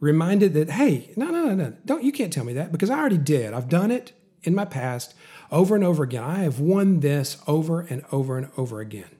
remind 0.00 0.42
it 0.42 0.54
that, 0.54 0.70
hey, 0.70 1.12
no, 1.16 1.26
no, 1.26 1.44
no, 1.44 1.54
no, 1.54 1.76
don't, 1.84 2.02
you 2.02 2.12
can't 2.12 2.32
tell 2.32 2.44
me 2.44 2.54
that 2.54 2.72
because 2.72 2.88
I 2.88 2.98
already 2.98 3.18
did. 3.18 3.52
I've 3.52 3.68
done 3.68 3.90
it 3.90 4.12
in 4.42 4.54
my 4.54 4.64
past 4.64 5.14
over 5.52 5.74
and 5.74 5.84
over 5.84 6.02
again. 6.02 6.24
I 6.24 6.38
have 6.38 6.60
won 6.60 7.00
this 7.00 7.36
over 7.46 7.82
and 7.82 8.02
over 8.10 8.38
and 8.38 8.50
over 8.56 8.80
again. 8.80 9.10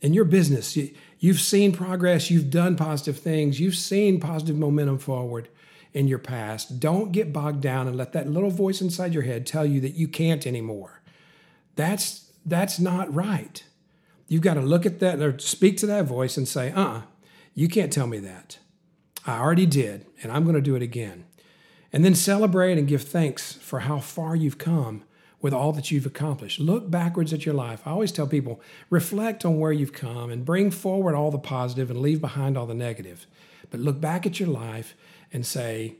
In 0.00 0.14
your 0.14 0.24
business, 0.24 0.76
you, 0.76 0.94
you've 1.18 1.40
seen 1.40 1.72
progress, 1.72 2.30
you've 2.30 2.50
done 2.50 2.76
positive 2.76 3.18
things, 3.18 3.58
you've 3.58 3.74
seen 3.74 4.20
positive 4.20 4.56
momentum 4.56 4.98
forward 4.98 5.48
in 5.92 6.08
your 6.08 6.18
past. 6.18 6.80
Don't 6.80 7.12
get 7.12 7.32
bogged 7.32 7.60
down 7.60 7.86
and 7.86 7.96
let 7.96 8.12
that 8.12 8.28
little 8.28 8.50
voice 8.50 8.80
inside 8.80 9.14
your 9.14 9.22
head 9.22 9.46
tell 9.46 9.66
you 9.66 9.80
that 9.80 9.94
you 9.94 10.08
can't 10.08 10.46
anymore. 10.46 11.00
That's 11.76 12.30
that's 12.44 12.78
not 12.78 13.12
right. 13.14 13.62
You've 14.26 14.42
got 14.42 14.54
to 14.54 14.60
look 14.60 14.86
at 14.86 15.00
that 15.00 15.20
or 15.20 15.38
speak 15.38 15.76
to 15.78 15.86
that 15.86 16.04
voice 16.04 16.36
and 16.36 16.46
say, 16.46 16.70
uh 16.72 16.82
uh 16.82 17.02
you 17.54 17.68
can't 17.68 17.92
tell 17.92 18.06
me 18.06 18.18
that. 18.18 18.58
I 19.26 19.38
already 19.40 19.66
did, 19.66 20.06
and 20.22 20.30
I'm 20.30 20.44
going 20.44 20.54
to 20.54 20.62
do 20.62 20.76
it 20.76 20.82
again. 20.82 21.24
And 21.92 22.04
then 22.04 22.14
celebrate 22.14 22.78
and 22.78 22.86
give 22.86 23.02
thanks 23.02 23.54
for 23.54 23.80
how 23.80 23.98
far 23.98 24.36
you've 24.36 24.58
come 24.58 25.02
with 25.40 25.52
all 25.52 25.72
that 25.72 25.90
you've 25.90 26.06
accomplished. 26.06 26.60
Look 26.60 26.90
backwards 26.90 27.32
at 27.32 27.44
your 27.46 27.54
life. 27.54 27.82
I 27.84 27.90
always 27.90 28.12
tell 28.12 28.26
people 28.26 28.60
reflect 28.90 29.44
on 29.44 29.58
where 29.58 29.72
you've 29.72 29.92
come 29.92 30.30
and 30.30 30.44
bring 30.44 30.70
forward 30.70 31.14
all 31.14 31.30
the 31.30 31.38
positive 31.38 31.90
and 31.90 32.00
leave 32.00 32.20
behind 32.20 32.56
all 32.56 32.66
the 32.66 32.74
negative. 32.74 33.26
But 33.70 33.80
look 33.80 34.00
back 34.00 34.26
at 34.26 34.40
your 34.40 34.48
life 34.48 34.94
and 35.32 35.44
say, 35.44 35.96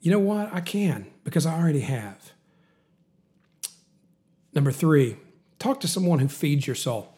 you 0.00 0.10
know 0.10 0.18
what? 0.18 0.52
I 0.52 0.60
can 0.60 1.06
because 1.24 1.46
I 1.46 1.58
already 1.58 1.80
have. 1.80 2.32
Number 4.52 4.72
three, 4.72 5.16
talk 5.58 5.80
to 5.80 5.88
someone 5.88 6.18
who 6.18 6.28
feeds 6.28 6.66
your 6.66 6.76
soul. 6.76 7.14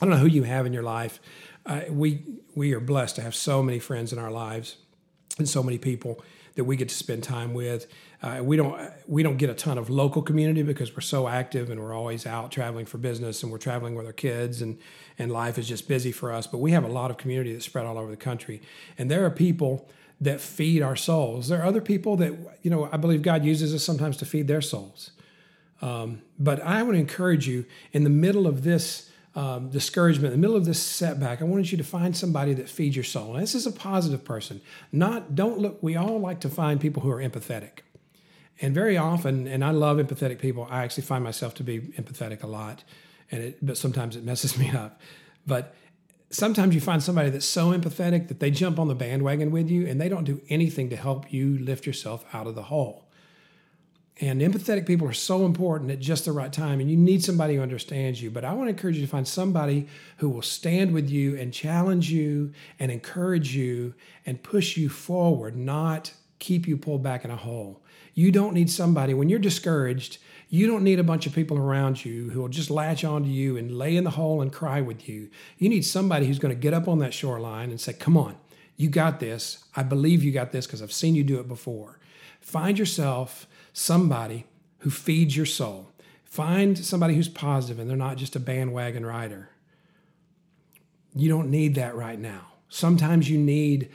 I 0.00 0.06
don't 0.06 0.14
know 0.14 0.20
who 0.20 0.28
you 0.28 0.44
have 0.44 0.64
in 0.64 0.72
your 0.72 0.82
life. 0.82 1.20
Uh, 1.66 1.82
we 1.90 2.24
we 2.54 2.72
are 2.72 2.80
blessed 2.80 3.16
to 3.16 3.22
have 3.22 3.34
so 3.34 3.62
many 3.62 3.78
friends 3.78 4.12
in 4.12 4.18
our 4.18 4.30
lives 4.30 4.76
and 5.38 5.48
so 5.48 5.62
many 5.62 5.78
people 5.78 6.22
that 6.54 6.64
we 6.64 6.76
get 6.76 6.88
to 6.88 6.94
spend 6.94 7.22
time 7.22 7.54
with. 7.54 7.86
Uh, 8.22 8.40
we 8.42 8.56
don't 8.56 8.78
we 9.06 9.22
don't 9.22 9.36
get 9.36 9.50
a 9.50 9.54
ton 9.54 9.78
of 9.78 9.90
local 9.90 10.22
community 10.22 10.62
because 10.62 10.94
we're 10.94 11.00
so 11.00 11.28
active 11.28 11.70
and 11.70 11.80
we're 11.80 11.94
always 11.94 12.26
out 12.26 12.50
traveling 12.50 12.86
for 12.86 12.98
business 12.98 13.42
and 13.42 13.52
we're 13.52 13.58
traveling 13.58 13.94
with 13.94 14.06
our 14.06 14.12
kids 14.12 14.62
and 14.62 14.78
and 15.18 15.30
life 15.30 15.58
is 15.58 15.68
just 15.68 15.86
busy 15.86 16.12
for 16.12 16.32
us. 16.32 16.46
But 16.46 16.58
we 16.58 16.72
have 16.72 16.84
a 16.84 16.88
lot 16.88 17.10
of 17.10 17.18
community 17.18 17.52
that's 17.52 17.66
spread 17.66 17.86
all 17.86 17.98
over 17.98 18.10
the 18.10 18.16
country, 18.16 18.62
and 18.96 19.10
there 19.10 19.24
are 19.24 19.30
people 19.30 19.88
that 20.20 20.40
feed 20.40 20.82
our 20.82 20.96
souls. 20.96 21.48
There 21.48 21.60
are 21.60 21.64
other 21.64 21.80
people 21.80 22.16
that 22.16 22.34
you 22.62 22.70
know 22.70 22.88
I 22.92 22.96
believe 22.96 23.22
God 23.22 23.44
uses 23.44 23.74
us 23.74 23.82
sometimes 23.82 24.16
to 24.18 24.26
feed 24.26 24.48
their 24.48 24.60
souls. 24.60 25.12
Um, 25.82 26.20
but 26.38 26.60
I 26.60 26.82
would 26.82 26.94
encourage 26.94 27.48
you 27.48 27.64
in 27.92 28.04
the 28.04 28.10
middle 28.10 28.46
of 28.46 28.64
this 28.64 29.10
um, 29.34 29.70
discouragement, 29.70 30.34
in 30.34 30.40
the 30.40 30.46
middle 30.46 30.56
of 30.56 30.64
this 30.64 30.82
setback, 30.82 31.40
I 31.40 31.44
wanted 31.44 31.70
you 31.70 31.78
to 31.78 31.84
find 31.84 32.16
somebody 32.16 32.52
that 32.54 32.68
feeds 32.68 32.96
your 32.96 33.04
soul. 33.04 33.34
And 33.34 33.42
this 33.42 33.54
is 33.54 33.64
a 33.64 33.72
positive 33.72 34.24
person. 34.24 34.60
Not 34.90 35.34
don't 35.36 35.58
look. 35.58 35.82
We 35.82 35.96
all 35.96 36.18
like 36.18 36.40
to 36.40 36.48
find 36.48 36.80
people 36.80 37.02
who 37.02 37.10
are 37.10 37.20
empathetic, 37.22 37.80
and 38.60 38.74
very 38.74 38.96
often, 38.96 39.46
and 39.46 39.64
I 39.64 39.70
love 39.70 39.98
empathetic 39.98 40.40
people. 40.40 40.66
I 40.68 40.82
actually 40.82 41.04
find 41.04 41.22
myself 41.22 41.54
to 41.54 41.62
be 41.62 41.80
empathetic 41.80 42.42
a 42.42 42.48
lot, 42.48 42.82
and 43.30 43.42
it, 43.42 43.64
but 43.64 43.76
sometimes 43.76 44.16
it 44.16 44.24
messes 44.24 44.58
me 44.58 44.70
up. 44.70 45.00
But 45.46 45.74
sometimes 46.30 46.74
you 46.74 46.80
find 46.80 47.02
somebody 47.02 47.30
that's 47.30 47.46
so 47.46 47.72
empathetic 47.72 48.28
that 48.28 48.40
they 48.40 48.50
jump 48.50 48.78
on 48.78 48.88
the 48.88 48.94
bandwagon 48.94 49.50
with 49.50 49.68
you, 49.68 49.86
and 49.86 50.00
they 50.00 50.08
don't 50.08 50.24
do 50.24 50.40
anything 50.48 50.88
to 50.90 50.96
help 50.96 51.32
you 51.32 51.58
lift 51.58 51.86
yourself 51.86 52.24
out 52.32 52.46
of 52.46 52.54
the 52.54 52.64
hole. 52.64 53.06
And 54.22 54.42
empathetic 54.42 54.86
people 54.86 55.08
are 55.08 55.14
so 55.14 55.46
important 55.46 55.90
at 55.90 55.98
just 55.98 56.26
the 56.26 56.32
right 56.32 56.52
time, 56.52 56.78
and 56.78 56.90
you 56.90 56.96
need 56.96 57.24
somebody 57.24 57.56
who 57.56 57.62
understands 57.62 58.22
you. 58.22 58.30
But 58.30 58.44
I 58.44 58.52
want 58.52 58.66
to 58.66 58.70
encourage 58.70 58.96
you 58.96 59.02
to 59.02 59.10
find 59.10 59.26
somebody 59.26 59.88
who 60.18 60.28
will 60.28 60.42
stand 60.42 60.92
with 60.92 61.08
you 61.08 61.36
and 61.38 61.54
challenge 61.54 62.10
you 62.10 62.52
and 62.78 62.92
encourage 62.92 63.54
you 63.54 63.94
and 64.26 64.42
push 64.42 64.76
you 64.76 64.90
forward, 64.90 65.56
not 65.56 66.12
keep 66.40 66.66
you 66.66 66.76
pulled 66.76 67.02
back 67.02 67.24
in 67.24 67.30
a 67.30 67.36
hole. 67.36 67.82
You 68.14 68.32
don't 68.32 68.54
need 68.54 68.68
somebody, 68.68 69.14
when 69.14 69.28
you're 69.28 69.38
discouraged, 69.38 70.18
you 70.48 70.66
don't 70.66 70.82
need 70.82 70.98
a 70.98 71.04
bunch 71.04 71.26
of 71.26 71.32
people 71.32 71.56
around 71.56 72.04
you 72.04 72.30
who 72.30 72.40
will 72.40 72.48
just 72.48 72.70
latch 72.70 73.04
onto 73.04 73.28
you 73.28 73.56
and 73.56 73.70
lay 73.70 73.96
in 73.96 74.02
the 74.02 74.10
hole 74.10 74.42
and 74.42 74.52
cry 74.52 74.80
with 74.80 75.08
you. 75.08 75.30
You 75.58 75.68
need 75.68 75.84
somebody 75.84 76.26
who's 76.26 76.40
going 76.40 76.54
to 76.54 76.60
get 76.60 76.74
up 76.74 76.88
on 76.88 76.98
that 76.98 77.14
shoreline 77.14 77.70
and 77.70 77.80
say, 77.80 77.92
Come 77.92 78.16
on, 78.16 78.36
you 78.76 78.88
got 78.88 79.20
this. 79.20 79.64
I 79.76 79.84
believe 79.84 80.24
you 80.24 80.32
got 80.32 80.50
this 80.50 80.66
because 80.66 80.82
I've 80.82 80.92
seen 80.92 81.14
you 81.14 81.22
do 81.22 81.38
it 81.38 81.46
before. 81.46 82.00
Find 82.40 82.78
yourself 82.78 83.46
somebody 83.72 84.46
who 84.78 84.90
feeds 84.90 85.36
your 85.36 85.46
soul. 85.46 85.92
Find 86.24 86.76
somebody 86.76 87.14
who's 87.14 87.28
positive 87.28 87.78
and 87.78 87.88
they're 87.88 87.96
not 87.96 88.16
just 88.16 88.34
a 88.34 88.40
bandwagon 88.40 89.06
rider. 89.06 89.50
You 91.14 91.28
don't 91.28 91.50
need 91.50 91.76
that 91.76 91.94
right 91.94 92.18
now. 92.18 92.46
Sometimes 92.68 93.28
you 93.28 93.38
need 93.38 93.90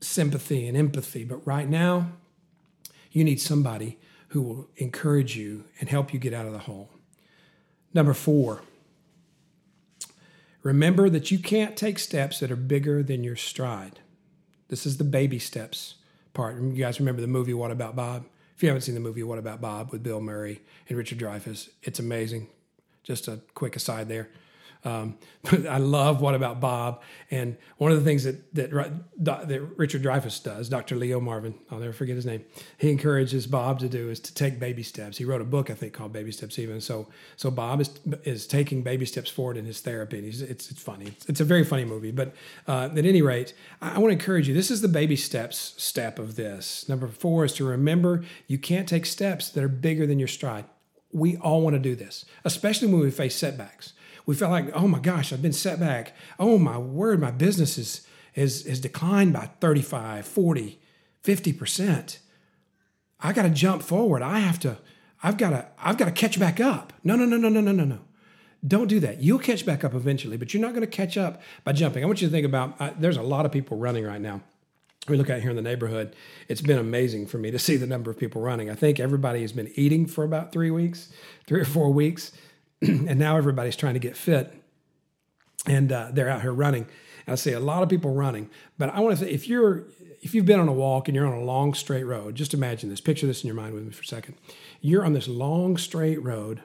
sympathy 0.00 0.66
and 0.66 0.76
empathy, 0.76 1.24
but 1.24 1.46
right 1.46 1.68
now, 1.68 2.12
you 3.10 3.24
need 3.24 3.40
somebody 3.40 3.98
who 4.28 4.42
will 4.42 4.68
encourage 4.76 5.36
you 5.36 5.64
and 5.80 5.88
help 5.88 6.12
you 6.12 6.18
get 6.18 6.32
out 6.32 6.46
of 6.46 6.52
the 6.52 6.60
hole. 6.60 6.90
Number 7.92 8.14
four, 8.14 8.62
remember 10.62 11.10
that 11.10 11.30
you 11.30 11.38
can't 11.38 11.76
take 11.76 11.98
steps 11.98 12.40
that 12.40 12.50
are 12.50 12.56
bigger 12.56 13.02
than 13.02 13.24
your 13.24 13.36
stride. 13.36 13.98
This 14.68 14.86
is 14.86 14.98
the 14.98 15.04
baby 15.04 15.38
steps 15.40 15.96
part. 16.32 16.60
You 16.60 16.72
guys 16.72 17.00
remember 17.00 17.20
the 17.20 17.26
movie 17.26 17.54
What 17.54 17.72
About 17.72 17.96
Bob? 17.96 18.24
If 18.54 18.62
you 18.62 18.68
haven't 18.68 18.82
seen 18.82 18.94
the 18.94 19.00
movie 19.00 19.24
What 19.24 19.38
About 19.38 19.60
Bob 19.60 19.90
with 19.90 20.02
Bill 20.02 20.20
Murray 20.20 20.60
and 20.88 20.96
Richard 20.96 21.18
Dreyfuss, 21.18 21.70
it's 21.82 21.98
amazing. 21.98 22.46
Just 23.02 23.26
a 23.26 23.40
quick 23.54 23.74
aside 23.74 24.08
there. 24.08 24.28
Um, 24.84 25.18
I 25.68 25.78
love 25.78 26.20
What 26.20 26.34
About 26.34 26.60
Bob, 26.60 27.02
and 27.30 27.56
one 27.78 27.92
of 27.92 27.98
the 27.98 28.04
things 28.04 28.24
that 28.24 28.54
that, 28.54 29.48
that 29.48 29.60
Richard 29.76 30.02
Dreyfuss 30.02 30.42
does, 30.42 30.68
Dr. 30.68 30.96
Leo 30.96 31.20
Marvin, 31.20 31.54
I'll 31.70 31.78
never 31.78 31.92
forget 31.92 32.16
his 32.16 32.26
name. 32.26 32.44
He 32.78 32.90
encourages 32.90 33.46
Bob 33.46 33.78
to 33.80 33.88
do 33.88 34.10
is 34.10 34.20
to 34.20 34.34
take 34.34 34.58
baby 34.58 34.82
steps. 34.82 35.18
He 35.18 35.24
wrote 35.24 35.40
a 35.40 35.44
book, 35.44 35.70
I 35.70 35.74
think, 35.74 35.92
called 35.92 36.12
Baby 36.12 36.32
Steps. 36.32 36.58
Even 36.58 36.80
so, 36.80 37.08
so 37.36 37.50
Bob 37.50 37.80
is 37.80 37.90
is 38.24 38.46
taking 38.46 38.82
baby 38.82 39.06
steps 39.06 39.30
forward 39.30 39.56
in 39.56 39.64
his 39.64 39.80
therapy. 39.80 40.18
And 40.18 40.26
he's, 40.26 40.42
it's 40.42 40.70
it's 40.70 40.82
funny. 40.82 41.06
It's, 41.08 41.26
it's 41.26 41.40
a 41.40 41.44
very 41.44 41.64
funny 41.64 41.84
movie. 41.84 42.10
But 42.10 42.34
uh, 42.66 42.88
at 42.92 43.04
any 43.04 43.22
rate, 43.22 43.54
I, 43.80 43.96
I 43.96 43.98
want 43.98 44.10
to 44.10 44.18
encourage 44.18 44.48
you. 44.48 44.54
This 44.54 44.70
is 44.70 44.80
the 44.80 44.88
baby 44.88 45.16
steps 45.16 45.74
step 45.76 46.18
of 46.18 46.36
this. 46.36 46.88
Number 46.88 47.08
four 47.08 47.44
is 47.44 47.52
to 47.54 47.64
remember 47.64 48.24
you 48.46 48.58
can't 48.58 48.88
take 48.88 49.06
steps 49.06 49.50
that 49.50 49.62
are 49.62 49.68
bigger 49.68 50.06
than 50.06 50.18
your 50.18 50.28
stride. 50.28 50.64
We 51.12 51.36
all 51.38 51.60
want 51.60 51.74
to 51.74 51.80
do 51.80 51.96
this, 51.96 52.24
especially 52.44 52.88
when 52.88 53.00
we 53.00 53.10
face 53.10 53.34
setbacks 53.34 53.94
we 54.30 54.36
felt 54.36 54.52
like, 54.52 54.70
oh 54.76 54.86
my 54.86 55.00
gosh, 55.00 55.32
I've 55.32 55.42
been 55.42 55.52
set 55.52 55.80
back. 55.80 56.14
Oh 56.38 56.56
my 56.56 56.78
word, 56.78 57.20
my 57.20 57.32
business 57.32 57.76
is, 57.76 58.06
is, 58.36 58.64
is 58.64 58.80
declined 58.80 59.32
by 59.32 59.50
35, 59.58 60.24
40, 60.24 60.78
50%. 61.24 62.18
I 63.18 63.32
got 63.32 63.42
to 63.42 63.50
jump 63.50 63.82
forward. 63.82 64.22
I 64.22 64.38
have 64.38 64.60
to, 64.60 64.78
I've 65.20 65.36
got 65.36 65.50
to, 65.50 65.66
I've 65.82 65.98
got 65.98 66.04
to 66.04 66.12
catch 66.12 66.38
back 66.38 66.60
up. 66.60 66.92
No, 67.02 67.16
no, 67.16 67.24
no, 67.24 67.38
no, 67.38 67.48
no, 67.48 67.60
no, 67.60 67.72
no, 67.72 67.82
no. 67.82 67.98
Don't 68.64 68.86
do 68.86 69.00
that. 69.00 69.20
You'll 69.20 69.40
catch 69.40 69.66
back 69.66 69.82
up 69.82 69.94
eventually, 69.94 70.36
but 70.36 70.54
you're 70.54 70.62
not 70.62 70.74
going 70.74 70.82
to 70.82 70.86
catch 70.86 71.18
up 71.18 71.42
by 71.64 71.72
jumping. 71.72 72.04
I 72.04 72.06
want 72.06 72.22
you 72.22 72.28
to 72.28 72.32
think 72.32 72.46
about 72.46 72.80
uh, 72.80 72.92
there's 72.96 73.16
a 73.16 73.22
lot 73.22 73.46
of 73.46 73.50
people 73.50 73.78
running 73.78 74.04
right 74.04 74.20
now. 74.20 74.42
We 75.08 75.16
look 75.16 75.28
out 75.28 75.40
here 75.40 75.50
in 75.50 75.56
the 75.56 75.62
neighborhood. 75.62 76.14
It's 76.46 76.62
been 76.62 76.78
amazing 76.78 77.26
for 77.26 77.38
me 77.38 77.50
to 77.50 77.58
see 77.58 77.76
the 77.76 77.86
number 77.88 78.12
of 78.12 78.16
people 78.16 78.42
running. 78.42 78.70
I 78.70 78.76
think 78.76 79.00
everybody 79.00 79.40
has 79.40 79.50
been 79.50 79.72
eating 79.74 80.06
for 80.06 80.22
about 80.22 80.52
three 80.52 80.70
weeks, 80.70 81.08
three 81.48 81.60
or 81.60 81.64
four 81.64 81.92
weeks. 81.92 82.30
and 83.08 83.18
now 83.18 83.36
everybody's 83.36 83.76
trying 83.76 83.94
to 83.94 84.00
get 84.00 84.16
fit 84.16 84.54
and 85.66 85.92
uh, 85.92 86.08
they're 86.12 86.28
out 86.28 86.42
here 86.42 86.52
running. 86.52 86.86
And 87.26 87.32
I 87.32 87.36
see 87.36 87.52
a 87.52 87.60
lot 87.60 87.82
of 87.82 87.88
people 87.88 88.12
running, 88.12 88.48
but 88.78 88.90
I 88.90 89.00
want 89.00 89.18
to 89.18 89.24
say 89.24 89.30
if 89.30 89.48
you're 89.48 89.84
if 90.22 90.34
you've 90.34 90.44
been 90.44 90.60
on 90.60 90.68
a 90.68 90.72
walk 90.72 91.08
and 91.08 91.14
you're 91.14 91.26
on 91.26 91.32
a 91.32 91.44
long 91.44 91.72
straight 91.72 92.04
road, 92.04 92.34
just 92.34 92.52
imagine 92.52 92.90
this. 92.90 93.00
Picture 93.00 93.26
this 93.26 93.42
in 93.42 93.46
your 93.46 93.56
mind 93.56 93.74
with 93.74 93.84
me 93.84 93.90
for 93.90 94.02
a 94.02 94.06
second. 94.06 94.34
You're 94.80 95.04
on 95.04 95.14
this 95.14 95.28
long 95.28 95.78
straight 95.78 96.22
road, 96.22 96.60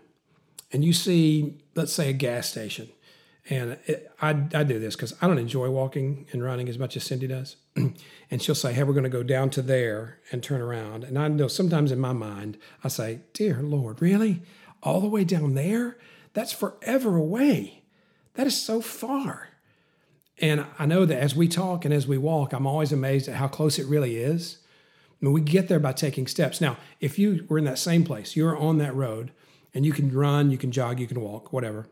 and 0.73 0.83
you 0.83 0.91
see, 0.91 1.61
let's 1.73 1.93
say, 1.93 2.09
a 2.09 2.13
gas 2.13 2.49
station, 2.49 2.89
And 3.49 3.77
it, 3.85 4.11
I, 4.21 4.31
I 4.53 4.63
do 4.63 4.77
this 4.77 4.95
because 4.95 5.13
I 5.21 5.27
don't 5.27 5.37
enjoy 5.37 5.69
walking 5.69 6.27
and 6.33 6.43
running 6.43 6.67
as 6.67 6.77
much 6.77 6.97
as 6.97 7.03
Cindy 7.03 7.27
does. 7.27 7.55
and 7.75 8.41
she'll 8.41 8.55
say, 8.55 8.73
Hey, 8.73 8.83
we're 8.83 8.93
going 8.93 9.03
to 9.03 9.09
go 9.09 9.23
down 9.23 9.49
to 9.51 9.61
there 9.61 10.19
and 10.31 10.43
turn 10.43 10.59
around. 10.61 11.05
And 11.05 11.17
I 11.17 11.29
know 11.29 11.47
sometimes 11.47 11.93
in 11.93 11.99
my 11.99 12.13
mind, 12.13 12.57
I 12.83 12.89
say, 12.89 13.19
Dear 13.33 13.61
Lord, 13.61 14.01
really? 14.01 14.41
All 14.85 15.01
the 15.01 15.07
way 15.07 15.23
down 15.23 15.55
there? 15.55 15.97
That's 16.33 16.53
forever 16.53 17.17
away. 17.17 17.83
That 18.35 18.47
is 18.47 18.61
so 18.61 18.81
far. 18.81 19.49
And 20.37 20.65
I 20.77 20.85
know 20.85 21.05
that 21.05 21.19
as 21.19 21.35
we 21.35 21.47
talk 21.47 21.85
and 21.85 21.93
as 21.93 22.07
we 22.07 22.17
walk, 22.17 22.53
I'm 22.53 22.67
always 22.67 22.91
amazed 22.91 23.27
at 23.27 23.35
how 23.35 23.47
close 23.47 23.79
it 23.79 23.87
really 23.87 24.17
is. 24.17 24.59
I 25.21 25.25
mean, 25.25 25.33
we 25.33 25.41
get 25.41 25.69
there 25.69 25.79
by 25.79 25.93
taking 25.93 26.27
steps. 26.27 26.59
Now, 26.59 26.77
if 26.99 27.17
you 27.17 27.45
were 27.47 27.57
in 27.57 27.63
that 27.65 27.79
same 27.79 28.03
place, 28.03 28.35
you're 28.35 28.57
on 28.57 28.77
that 28.77 28.93
road 28.93 29.31
and 29.73 29.85
you 29.85 29.93
can 29.93 30.11
run, 30.11 30.51
you 30.51 30.57
can 30.57 30.71
jog, 30.71 30.99
you 30.99 31.07
can 31.07 31.21
walk, 31.21 31.53
whatever, 31.53 31.87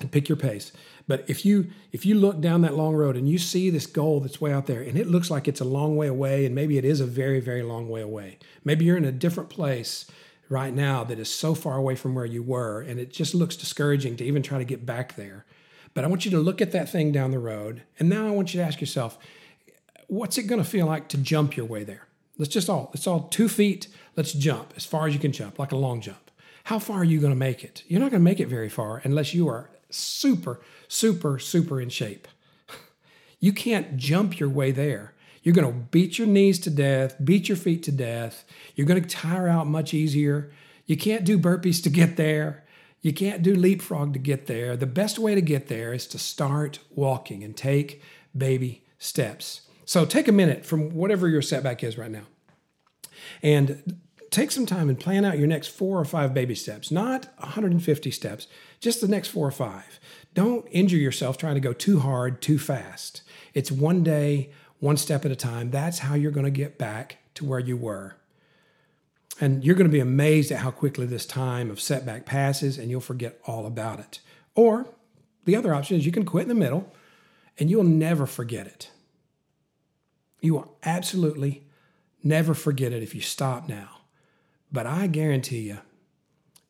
and 0.00 0.10
pick 0.10 0.28
your 0.28 0.36
pace. 0.36 0.72
But 1.06 1.24
if 1.28 1.44
you 1.44 1.70
if 1.92 2.04
you 2.04 2.16
look 2.16 2.40
down 2.40 2.62
that 2.62 2.76
long 2.76 2.94
road 2.94 3.16
and 3.16 3.28
you 3.28 3.38
see 3.38 3.70
this 3.70 3.86
goal 3.86 4.20
that's 4.20 4.40
way 4.40 4.52
out 4.52 4.66
there 4.66 4.82
and 4.82 4.98
it 4.98 5.06
looks 5.06 5.30
like 5.30 5.48
it's 5.48 5.60
a 5.60 5.64
long 5.64 5.96
way 5.96 6.08
away 6.08 6.44
and 6.44 6.54
maybe 6.54 6.78
it 6.78 6.84
is 6.84 7.00
a 7.00 7.06
very 7.06 7.40
very 7.40 7.62
long 7.62 7.88
way 7.88 8.00
away. 8.00 8.38
Maybe 8.64 8.84
you're 8.84 8.96
in 8.96 9.04
a 9.04 9.12
different 9.12 9.50
place 9.50 10.04
right 10.48 10.72
now 10.72 11.04
that 11.04 11.18
is 11.18 11.32
so 11.32 11.54
far 11.54 11.76
away 11.76 11.94
from 11.94 12.14
where 12.14 12.24
you 12.24 12.42
were 12.42 12.80
and 12.80 12.98
it 12.98 13.12
just 13.12 13.34
looks 13.34 13.56
discouraging 13.56 14.16
to 14.16 14.24
even 14.24 14.42
try 14.42 14.58
to 14.58 14.64
get 14.64 14.86
back 14.86 15.16
there. 15.16 15.44
But 15.94 16.04
I 16.04 16.06
want 16.08 16.24
you 16.24 16.30
to 16.32 16.38
look 16.38 16.60
at 16.60 16.72
that 16.72 16.88
thing 16.88 17.12
down 17.12 17.30
the 17.30 17.38
road 17.38 17.82
and 17.98 18.08
now 18.08 18.26
I 18.26 18.30
want 18.30 18.54
you 18.54 18.60
to 18.60 18.66
ask 18.66 18.80
yourself 18.80 19.18
what's 20.08 20.38
it 20.38 20.44
going 20.44 20.62
to 20.62 20.68
feel 20.68 20.86
like 20.86 21.08
to 21.08 21.18
jump 21.18 21.56
your 21.56 21.66
way 21.66 21.84
there? 21.84 22.08
Let's 22.38 22.52
just 22.52 22.68
all, 22.68 22.90
it's 22.94 23.06
all 23.06 23.28
two 23.28 23.48
feet. 23.48 23.88
Let's 24.16 24.32
jump 24.32 24.72
as 24.76 24.86
far 24.86 25.06
as 25.06 25.14
you 25.14 25.20
can 25.20 25.32
jump, 25.32 25.58
like 25.58 25.72
a 25.72 25.76
long 25.76 26.00
jump. 26.00 26.30
How 26.64 26.78
far 26.78 26.98
are 26.98 27.04
you 27.04 27.20
going 27.20 27.32
to 27.32 27.38
make 27.38 27.64
it? 27.64 27.82
You're 27.88 28.00
not 28.00 28.10
going 28.10 28.20
to 28.20 28.24
make 28.24 28.40
it 28.40 28.48
very 28.48 28.68
far 28.68 29.00
unless 29.04 29.34
you 29.34 29.48
are 29.48 29.70
super, 29.90 30.60
super, 30.88 31.38
super 31.38 31.80
in 31.80 31.88
shape. 31.90 32.26
You 33.40 33.52
can't 33.52 33.96
jump 33.96 34.40
your 34.40 34.48
way 34.48 34.72
there. 34.72 35.14
You're 35.48 35.54
going 35.54 35.72
to 35.72 35.88
beat 35.90 36.18
your 36.18 36.26
knees 36.26 36.58
to 36.58 36.70
death, 36.70 37.16
beat 37.24 37.48
your 37.48 37.56
feet 37.56 37.82
to 37.84 37.90
death. 37.90 38.44
You're 38.74 38.86
going 38.86 39.02
to 39.02 39.08
tire 39.08 39.48
out 39.48 39.66
much 39.66 39.94
easier. 39.94 40.52
You 40.84 40.94
can't 40.94 41.24
do 41.24 41.38
burpees 41.38 41.82
to 41.84 41.88
get 41.88 42.18
there. 42.18 42.66
You 43.00 43.14
can't 43.14 43.42
do 43.42 43.54
leapfrog 43.54 44.12
to 44.12 44.18
get 44.18 44.44
there. 44.44 44.76
The 44.76 44.84
best 44.84 45.18
way 45.18 45.34
to 45.34 45.40
get 45.40 45.68
there 45.68 45.94
is 45.94 46.06
to 46.08 46.18
start 46.18 46.80
walking 46.94 47.42
and 47.42 47.56
take 47.56 48.02
baby 48.36 48.84
steps. 48.98 49.62
So 49.86 50.04
take 50.04 50.28
a 50.28 50.32
minute 50.32 50.66
from 50.66 50.90
whatever 50.90 51.28
your 51.28 51.40
setback 51.40 51.82
is 51.82 51.96
right 51.96 52.10
now 52.10 52.26
and 53.42 53.98
take 54.30 54.50
some 54.50 54.66
time 54.66 54.90
and 54.90 55.00
plan 55.00 55.24
out 55.24 55.38
your 55.38 55.46
next 55.46 55.68
four 55.68 55.98
or 55.98 56.04
five 56.04 56.34
baby 56.34 56.54
steps, 56.54 56.90
not 56.90 57.28
150 57.38 58.10
steps, 58.10 58.48
just 58.80 59.00
the 59.00 59.08
next 59.08 59.28
four 59.28 59.48
or 59.48 59.52
five. 59.52 59.98
Don't 60.34 60.66
injure 60.70 60.98
yourself 60.98 61.38
trying 61.38 61.54
to 61.54 61.60
go 61.60 61.72
too 61.72 62.00
hard, 62.00 62.42
too 62.42 62.58
fast. 62.58 63.22
It's 63.54 63.72
one 63.72 64.02
day, 64.02 64.50
one 64.80 64.96
step 64.96 65.24
at 65.24 65.30
a 65.30 65.36
time. 65.36 65.70
That's 65.70 66.00
how 66.00 66.14
you're 66.14 66.30
going 66.30 66.44
to 66.44 66.50
get 66.50 66.78
back 66.78 67.18
to 67.34 67.44
where 67.44 67.58
you 67.58 67.76
were. 67.76 68.16
And 69.40 69.64
you're 69.64 69.76
going 69.76 69.86
to 69.88 69.92
be 69.92 70.00
amazed 70.00 70.50
at 70.50 70.60
how 70.60 70.70
quickly 70.70 71.06
this 71.06 71.26
time 71.26 71.70
of 71.70 71.80
setback 71.80 72.26
passes 72.26 72.78
and 72.78 72.90
you'll 72.90 73.00
forget 73.00 73.40
all 73.46 73.66
about 73.66 74.00
it. 74.00 74.20
Or 74.54 74.86
the 75.44 75.54
other 75.54 75.74
option 75.74 75.96
is 75.96 76.06
you 76.06 76.12
can 76.12 76.24
quit 76.24 76.42
in 76.42 76.48
the 76.48 76.54
middle 76.54 76.92
and 77.58 77.70
you'll 77.70 77.84
never 77.84 78.26
forget 78.26 78.66
it. 78.66 78.90
You 80.40 80.54
will 80.54 80.76
absolutely 80.84 81.64
never 82.22 82.54
forget 82.54 82.92
it 82.92 83.02
if 83.02 83.14
you 83.14 83.20
stop 83.20 83.68
now. 83.68 83.98
But 84.72 84.86
I 84.86 85.06
guarantee 85.06 85.60
you, 85.60 85.78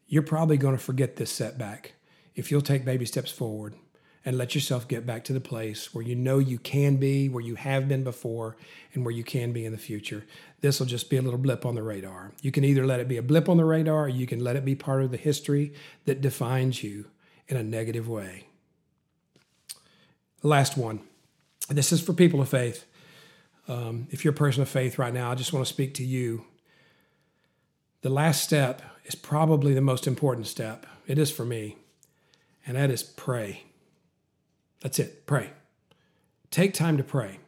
you're 0.07 0.23
probably 0.23 0.57
going 0.57 0.77
to 0.77 0.83
forget 0.83 1.17
this 1.17 1.31
setback 1.31 1.95
if 2.35 2.51
you'll 2.51 2.61
take 2.61 2.85
baby 2.85 3.05
steps 3.05 3.31
forward 3.31 3.75
and 4.29 4.37
let 4.37 4.55
yourself 4.55 4.87
get 4.87 5.07
back 5.07 5.25
to 5.25 5.33
the 5.33 5.41
place 5.41 5.95
where 5.95 6.05
you 6.05 6.15
know 6.15 6.39
you 6.39 6.59
can 6.59 6.97
be, 6.97 7.31
where 7.31 7.43
you 7.43 7.55
have 7.55 7.89
been 7.89 8.05
before, 8.05 8.59
and 8.93 9.03
where 9.03 9.15
you 9.15 9.25
can 9.25 9.55
be 9.55 9.65
in 9.65 9.73
the 9.73 9.79
future. 9.79 10.27
This 10.61 10.79
will 10.79 10.87
just 10.87 11.09
be 11.09 11.17
a 11.17 11.23
little 11.23 11.39
blip 11.39 11.65
on 11.65 11.75
the 11.75 11.83
radar. 11.83 12.33
You 12.43 12.53
can 12.53 12.63
either 12.63 12.85
let 12.85 13.01
it 13.01 13.09
be 13.09 13.17
a 13.17 13.23
blip 13.23 13.49
on 13.49 13.57
the 13.57 13.65
radar 13.65 14.05
or 14.05 14.09
you 14.11 14.27
can 14.27 14.45
let 14.45 14.55
it 14.55 14.67
be 14.67 14.75
part 14.75 15.03
of 15.03 15.11
the 15.11 15.17
history 15.17 15.73
that 16.05 16.21
defines 16.21 16.83
you 16.85 17.07
in 17.47 17.57
a 17.57 17.63
negative 17.63 18.07
way. 18.07 18.45
Last 20.43 20.77
one. 20.77 21.01
This 21.71 21.91
is 21.91 22.03
for 22.03 22.13
people 22.13 22.43
of 22.43 22.51
faith. 22.51 22.85
Um, 23.67 24.09
if 24.11 24.27
you're 24.27 24.35
a 24.35 24.37
person 24.37 24.61
of 24.61 24.69
faith 24.69 24.99
right 24.99 25.15
now, 25.15 25.33
I 25.33 25.37
just 25.37 25.55
want 25.55 25.67
to 25.67 25.73
speak 25.73 25.95
to 25.95 26.05
you. 26.05 26.45
The 28.03 28.11
last 28.11 28.45
step 28.45 28.83
is 29.07 29.15
probably 29.15 29.73
the 29.73 29.81
most 29.81 30.07
important 30.07 30.49
step. 30.49 30.85
It 31.07 31.19
is 31.19 31.31
for 31.31 31.47
me, 31.47 31.79
and 32.67 32.77
that 32.77 32.91
is 32.91 33.03
pray. 33.03 33.63
That's 34.81 34.99
it, 34.99 35.27
pray. 35.27 35.51
Take 36.51 36.75
time 36.75 36.97
to 36.97 37.05
pray. 37.05 37.41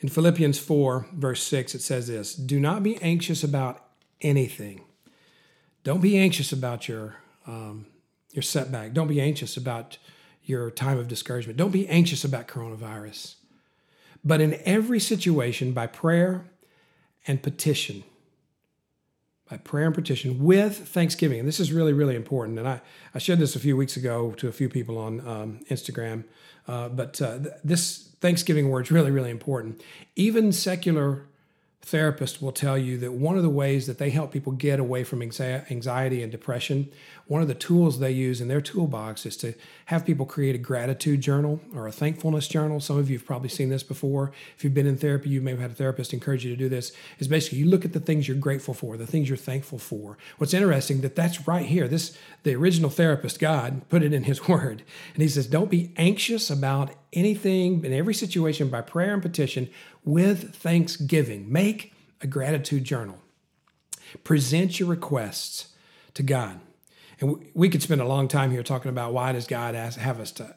In 0.00 0.08
Philippians 0.08 0.58
4, 0.58 1.06
verse 1.12 1.42
6, 1.42 1.74
it 1.74 1.82
says 1.82 2.06
this 2.06 2.34
Do 2.34 2.60
not 2.60 2.82
be 2.82 2.96
anxious 3.02 3.42
about 3.42 3.84
anything. 4.20 4.82
Don't 5.84 6.00
be 6.00 6.18
anxious 6.18 6.52
about 6.52 6.88
your, 6.88 7.16
um, 7.46 7.86
your 8.32 8.42
setback. 8.42 8.92
Don't 8.92 9.08
be 9.08 9.20
anxious 9.20 9.56
about 9.56 9.98
your 10.42 10.70
time 10.70 10.98
of 10.98 11.08
discouragement. 11.08 11.56
Don't 11.56 11.72
be 11.72 11.88
anxious 11.88 12.24
about 12.24 12.48
coronavirus 12.48 13.36
but 14.26 14.40
in 14.40 14.60
every 14.64 14.98
situation 14.98 15.72
by 15.72 15.86
prayer 15.86 16.44
and 17.28 17.40
petition. 17.44 18.02
By 19.48 19.58
prayer 19.58 19.86
and 19.86 19.94
petition 19.94 20.42
with 20.42 20.88
thanksgiving. 20.88 21.38
And 21.38 21.46
this 21.46 21.60
is 21.60 21.72
really, 21.72 21.92
really 21.92 22.16
important. 22.16 22.58
And 22.58 22.66
I, 22.66 22.80
I 23.14 23.18
shared 23.18 23.38
this 23.38 23.54
a 23.54 23.60
few 23.60 23.76
weeks 23.76 23.96
ago 23.96 24.32
to 24.38 24.48
a 24.48 24.52
few 24.52 24.68
people 24.68 24.98
on 24.98 25.26
um, 25.26 25.60
Instagram. 25.70 26.24
Uh, 26.66 26.88
but 26.88 27.22
uh, 27.22 27.38
th- 27.38 27.54
this 27.62 28.08
Thanksgiving 28.20 28.70
word 28.70 28.86
is 28.86 28.90
really, 28.90 29.12
really 29.12 29.30
important. 29.30 29.80
Even 30.16 30.50
secular 30.50 31.26
therapist 31.82 32.42
will 32.42 32.52
tell 32.52 32.76
you 32.76 32.98
that 32.98 33.12
one 33.12 33.36
of 33.36 33.44
the 33.44 33.50
ways 33.50 33.86
that 33.86 33.98
they 33.98 34.10
help 34.10 34.32
people 34.32 34.52
get 34.52 34.80
away 34.80 35.04
from 35.04 35.22
anxiety 35.22 36.22
and 36.22 36.32
depression, 36.32 36.90
one 37.28 37.42
of 37.42 37.48
the 37.48 37.54
tools 37.54 38.00
they 38.00 38.10
use 38.10 38.40
in 38.40 38.48
their 38.48 38.60
toolbox 38.60 39.24
is 39.24 39.36
to 39.36 39.54
have 39.86 40.04
people 40.04 40.26
create 40.26 40.56
a 40.56 40.58
gratitude 40.58 41.20
journal 41.20 41.60
or 41.74 41.86
a 41.86 41.92
thankfulness 41.92 42.48
journal. 42.48 42.80
Some 42.80 42.98
of 42.98 43.08
you 43.08 43.18
have 43.18 43.26
probably 43.26 43.48
seen 43.48 43.68
this 43.68 43.84
before. 43.84 44.32
If 44.56 44.64
you've 44.64 44.74
been 44.74 44.86
in 44.86 44.96
therapy, 44.96 45.28
you 45.28 45.40
may 45.40 45.52
have 45.52 45.60
had 45.60 45.70
a 45.70 45.74
therapist 45.74 46.12
encourage 46.12 46.44
you 46.44 46.50
to 46.50 46.56
do 46.56 46.68
this. 46.68 46.90
Is 47.20 47.28
basically 47.28 47.58
you 47.58 47.66
look 47.66 47.84
at 47.84 47.92
the 47.92 48.00
things 48.00 48.26
you're 48.26 48.36
grateful 48.36 48.74
for, 48.74 48.96
the 48.96 49.06
things 49.06 49.28
you're 49.28 49.36
thankful 49.36 49.78
for. 49.78 50.18
What's 50.38 50.54
interesting 50.54 51.02
that 51.02 51.14
that's 51.14 51.46
right 51.46 51.66
here. 51.66 51.86
This 51.86 52.18
the 52.42 52.54
original 52.54 52.90
therapist 52.90 53.38
God 53.38 53.88
put 53.88 54.02
it 54.02 54.12
in 54.12 54.24
His 54.24 54.48
Word, 54.48 54.82
and 55.14 55.22
He 55.22 55.28
says, 55.28 55.46
"Don't 55.46 55.70
be 55.70 55.92
anxious 55.96 56.50
about 56.50 56.90
anything 57.16 57.84
in 57.84 57.92
every 57.92 58.14
situation 58.14 58.68
by 58.68 58.82
prayer 58.82 59.12
and 59.12 59.22
petition 59.22 59.68
with 60.04 60.54
thanksgiving. 60.54 61.50
Make 61.50 61.92
a 62.20 62.26
gratitude 62.26 62.84
journal. 62.84 63.18
Present 64.22 64.78
your 64.78 64.88
requests 64.88 65.74
to 66.14 66.22
God. 66.22 66.60
And 67.20 67.44
we 67.54 67.68
could 67.68 67.82
spend 67.82 68.00
a 68.00 68.06
long 68.06 68.28
time 68.28 68.50
here 68.50 68.62
talking 68.62 68.90
about 68.90 69.12
why 69.12 69.32
does 69.32 69.46
God 69.46 69.74
ask, 69.74 69.98
have 69.98 70.20
us 70.20 70.30
to 70.32 70.54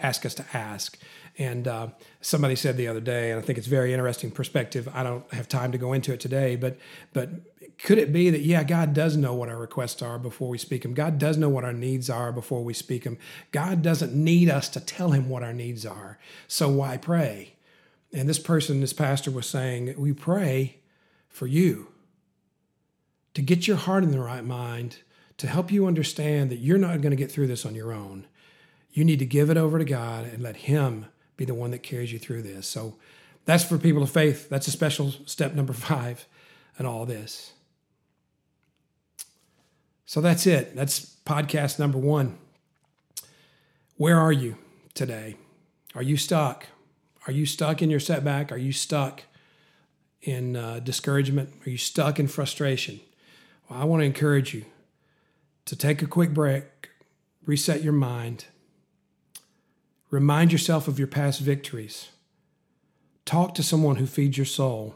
ask 0.00 0.26
us 0.26 0.34
to 0.34 0.44
ask. 0.52 0.98
And 1.38 1.68
uh, 1.68 1.88
somebody 2.20 2.56
said 2.56 2.76
the 2.76 2.88
other 2.88 3.00
day, 3.00 3.30
and 3.30 3.38
I 3.38 3.42
think 3.42 3.58
it's 3.58 3.66
very 3.66 3.92
interesting 3.92 4.30
perspective. 4.30 4.88
I 4.94 5.02
don't 5.02 5.30
have 5.32 5.48
time 5.48 5.72
to 5.72 5.78
go 5.78 5.92
into 5.92 6.12
it 6.12 6.20
today, 6.20 6.56
but 6.56 6.78
but 7.12 7.30
could 7.78 7.98
it 7.98 8.12
be 8.12 8.30
that 8.30 8.40
yeah, 8.40 8.64
God 8.64 8.94
does 8.94 9.16
know 9.16 9.34
what 9.34 9.50
our 9.50 9.58
requests 9.58 10.00
are 10.00 10.18
before 10.18 10.48
we 10.48 10.58
speak 10.58 10.82
them? 10.82 10.94
God 10.94 11.18
does 11.18 11.36
know 11.36 11.50
what 11.50 11.64
our 11.64 11.74
needs 11.74 12.08
are 12.08 12.32
before 12.32 12.64
we 12.64 12.72
speak 12.72 13.04
them. 13.04 13.18
God 13.52 13.82
doesn't 13.82 14.14
need 14.14 14.48
us 14.48 14.68
to 14.70 14.80
tell 14.80 15.10
him 15.10 15.28
what 15.28 15.42
our 15.42 15.52
needs 15.52 15.84
are. 15.84 16.18
So 16.48 16.70
why 16.70 16.96
pray? 16.96 17.54
And 18.12 18.28
this 18.28 18.38
person, 18.38 18.80
this 18.80 18.94
pastor, 18.94 19.30
was 19.30 19.46
saying, 19.46 19.94
we 19.98 20.12
pray 20.14 20.78
for 21.28 21.46
you 21.46 21.88
to 23.34 23.42
get 23.42 23.68
your 23.68 23.76
heart 23.76 24.04
in 24.04 24.10
the 24.10 24.20
right 24.20 24.44
mind, 24.44 25.00
to 25.36 25.46
help 25.46 25.70
you 25.70 25.86
understand 25.86 26.50
that 26.50 26.60
you're 26.60 26.78
not 26.78 27.02
going 27.02 27.10
to 27.10 27.16
get 27.16 27.30
through 27.30 27.48
this 27.48 27.66
on 27.66 27.74
your 27.74 27.92
own. 27.92 28.26
You 28.96 29.04
need 29.04 29.18
to 29.18 29.26
give 29.26 29.50
it 29.50 29.58
over 29.58 29.78
to 29.78 29.84
God 29.84 30.24
and 30.24 30.42
let 30.42 30.56
Him 30.56 31.04
be 31.36 31.44
the 31.44 31.52
one 31.52 31.70
that 31.72 31.82
carries 31.82 32.14
you 32.14 32.18
through 32.18 32.40
this. 32.40 32.66
So 32.66 32.96
that's 33.44 33.62
for 33.62 33.76
people 33.76 34.02
of 34.02 34.08
faith. 34.08 34.48
That's 34.48 34.66
a 34.68 34.70
special 34.70 35.12
step 35.26 35.54
number 35.54 35.72
five 35.74 36.26
in 36.78 36.86
all 36.86 37.04
this. 37.04 37.52
So 40.06 40.22
that's 40.22 40.46
it. 40.46 40.74
That's 40.74 41.14
podcast 41.26 41.78
number 41.78 41.98
one. 41.98 42.38
Where 43.98 44.18
are 44.18 44.32
you 44.32 44.56
today? 44.94 45.36
Are 45.94 46.02
you 46.02 46.16
stuck? 46.16 46.66
Are 47.26 47.32
you 47.32 47.44
stuck 47.44 47.82
in 47.82 47.90
your 47.90 48.00
setback? 48.00 48.50
Are 48.50 48.56
you 48.56 48.72
stuck 48.72 49.24
in 50.22 50.56
uh, 50.56 50.78
discouragement? 50.78 51.50
Are 51.66 51.70
you 51.70 51.76
stuck 51.76 52.18
in 52.18 52.28
frustration? 52.28 53.00
Well, 53.68 53.78
I 53.78 53.84
want 53.84 54.00
to 54.00 54.06
encourage 54.06 54.54
you 54.54 54.64
to 55.66 55.76
take 55.76 56.00
a 56.00 56.06
quick 56.06 56.32
break, 56.32 56.88
reset 57.44 57.82
your 57.82 57.92
mind, 57.92 58.46
remind 60.16 60.50
yourself 60.50 60.88
of 60.88 60.98
your 60.98 61.08
past 61.08 61.42
victories, 61.42 62.08
talk 63.26 63.54
to 63.54 63.62
someone 63.62 63.96
who 63.96 64.06
feeds 64.06 64.38
your 64.38 64.46
soul. 64.46 64.94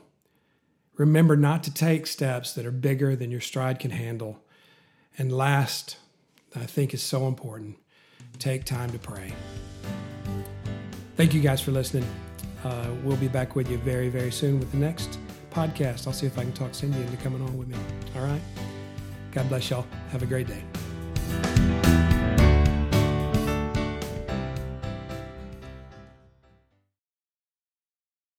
Remember 0.96 1.36
not 1.36 1.62
to 1.64 1.74
take 1.74 2.06
steps 2.06 2.54
that 2.54 2.64
are 2.64 2.70
bigger 2.70 3.14
than 3.14 3.30
your 3.30 3.42
stride 3.42 3.78
can 3.78 3.90
handle. 3.90 4.42
And 5.18 5.30
last, 5.30 5.98
I 6.56 6.64
think 6.64 6.94
is 6.94 7.02
so 7.02 7.26
important, 7.26 7.76
take 8.38 8.64
time 8.64 8.88
to 8.92 8.98
pray. 8.98 9.34
Thank 11.18 11.34
you 11.34 11.42
guys 11.42 11.60
for 11.60 11.70
listening. 11.70 12.08
Uh, 12.64 12.88
we'll 13.04 13.18
be 13.18 13.28
back 13.28 13.54
with 13.54 13.70
you 13.70 13.76
very, 13.76 14.08
very 14.08 14.32
soon 14.32 14.58
with 14.58 14.70
the 14.72 14.78
next 14.78 15.18
podcast. 15.50 16.06
I'll 16.06 16.14
see 16.14 16.26
if 16.26 16.38
I 16.38 16.44
can 16.44 16.54
talk 16.54 16.74
Cindy 16.74 16.98
into 16.98 17.18
coming 17.18 17.42
on 17.42 17.58
with 17.58 17.68
me. 17.68 17.76
All 18.16 18.22
right. 18.22 18.40
God 19.32 19.50
bless 19.50 19.68
y'all. 19.68 19.86
Have 20.12 20.22
a 20.22 20.26
great 20.26 20.46
day. 20.46 21.69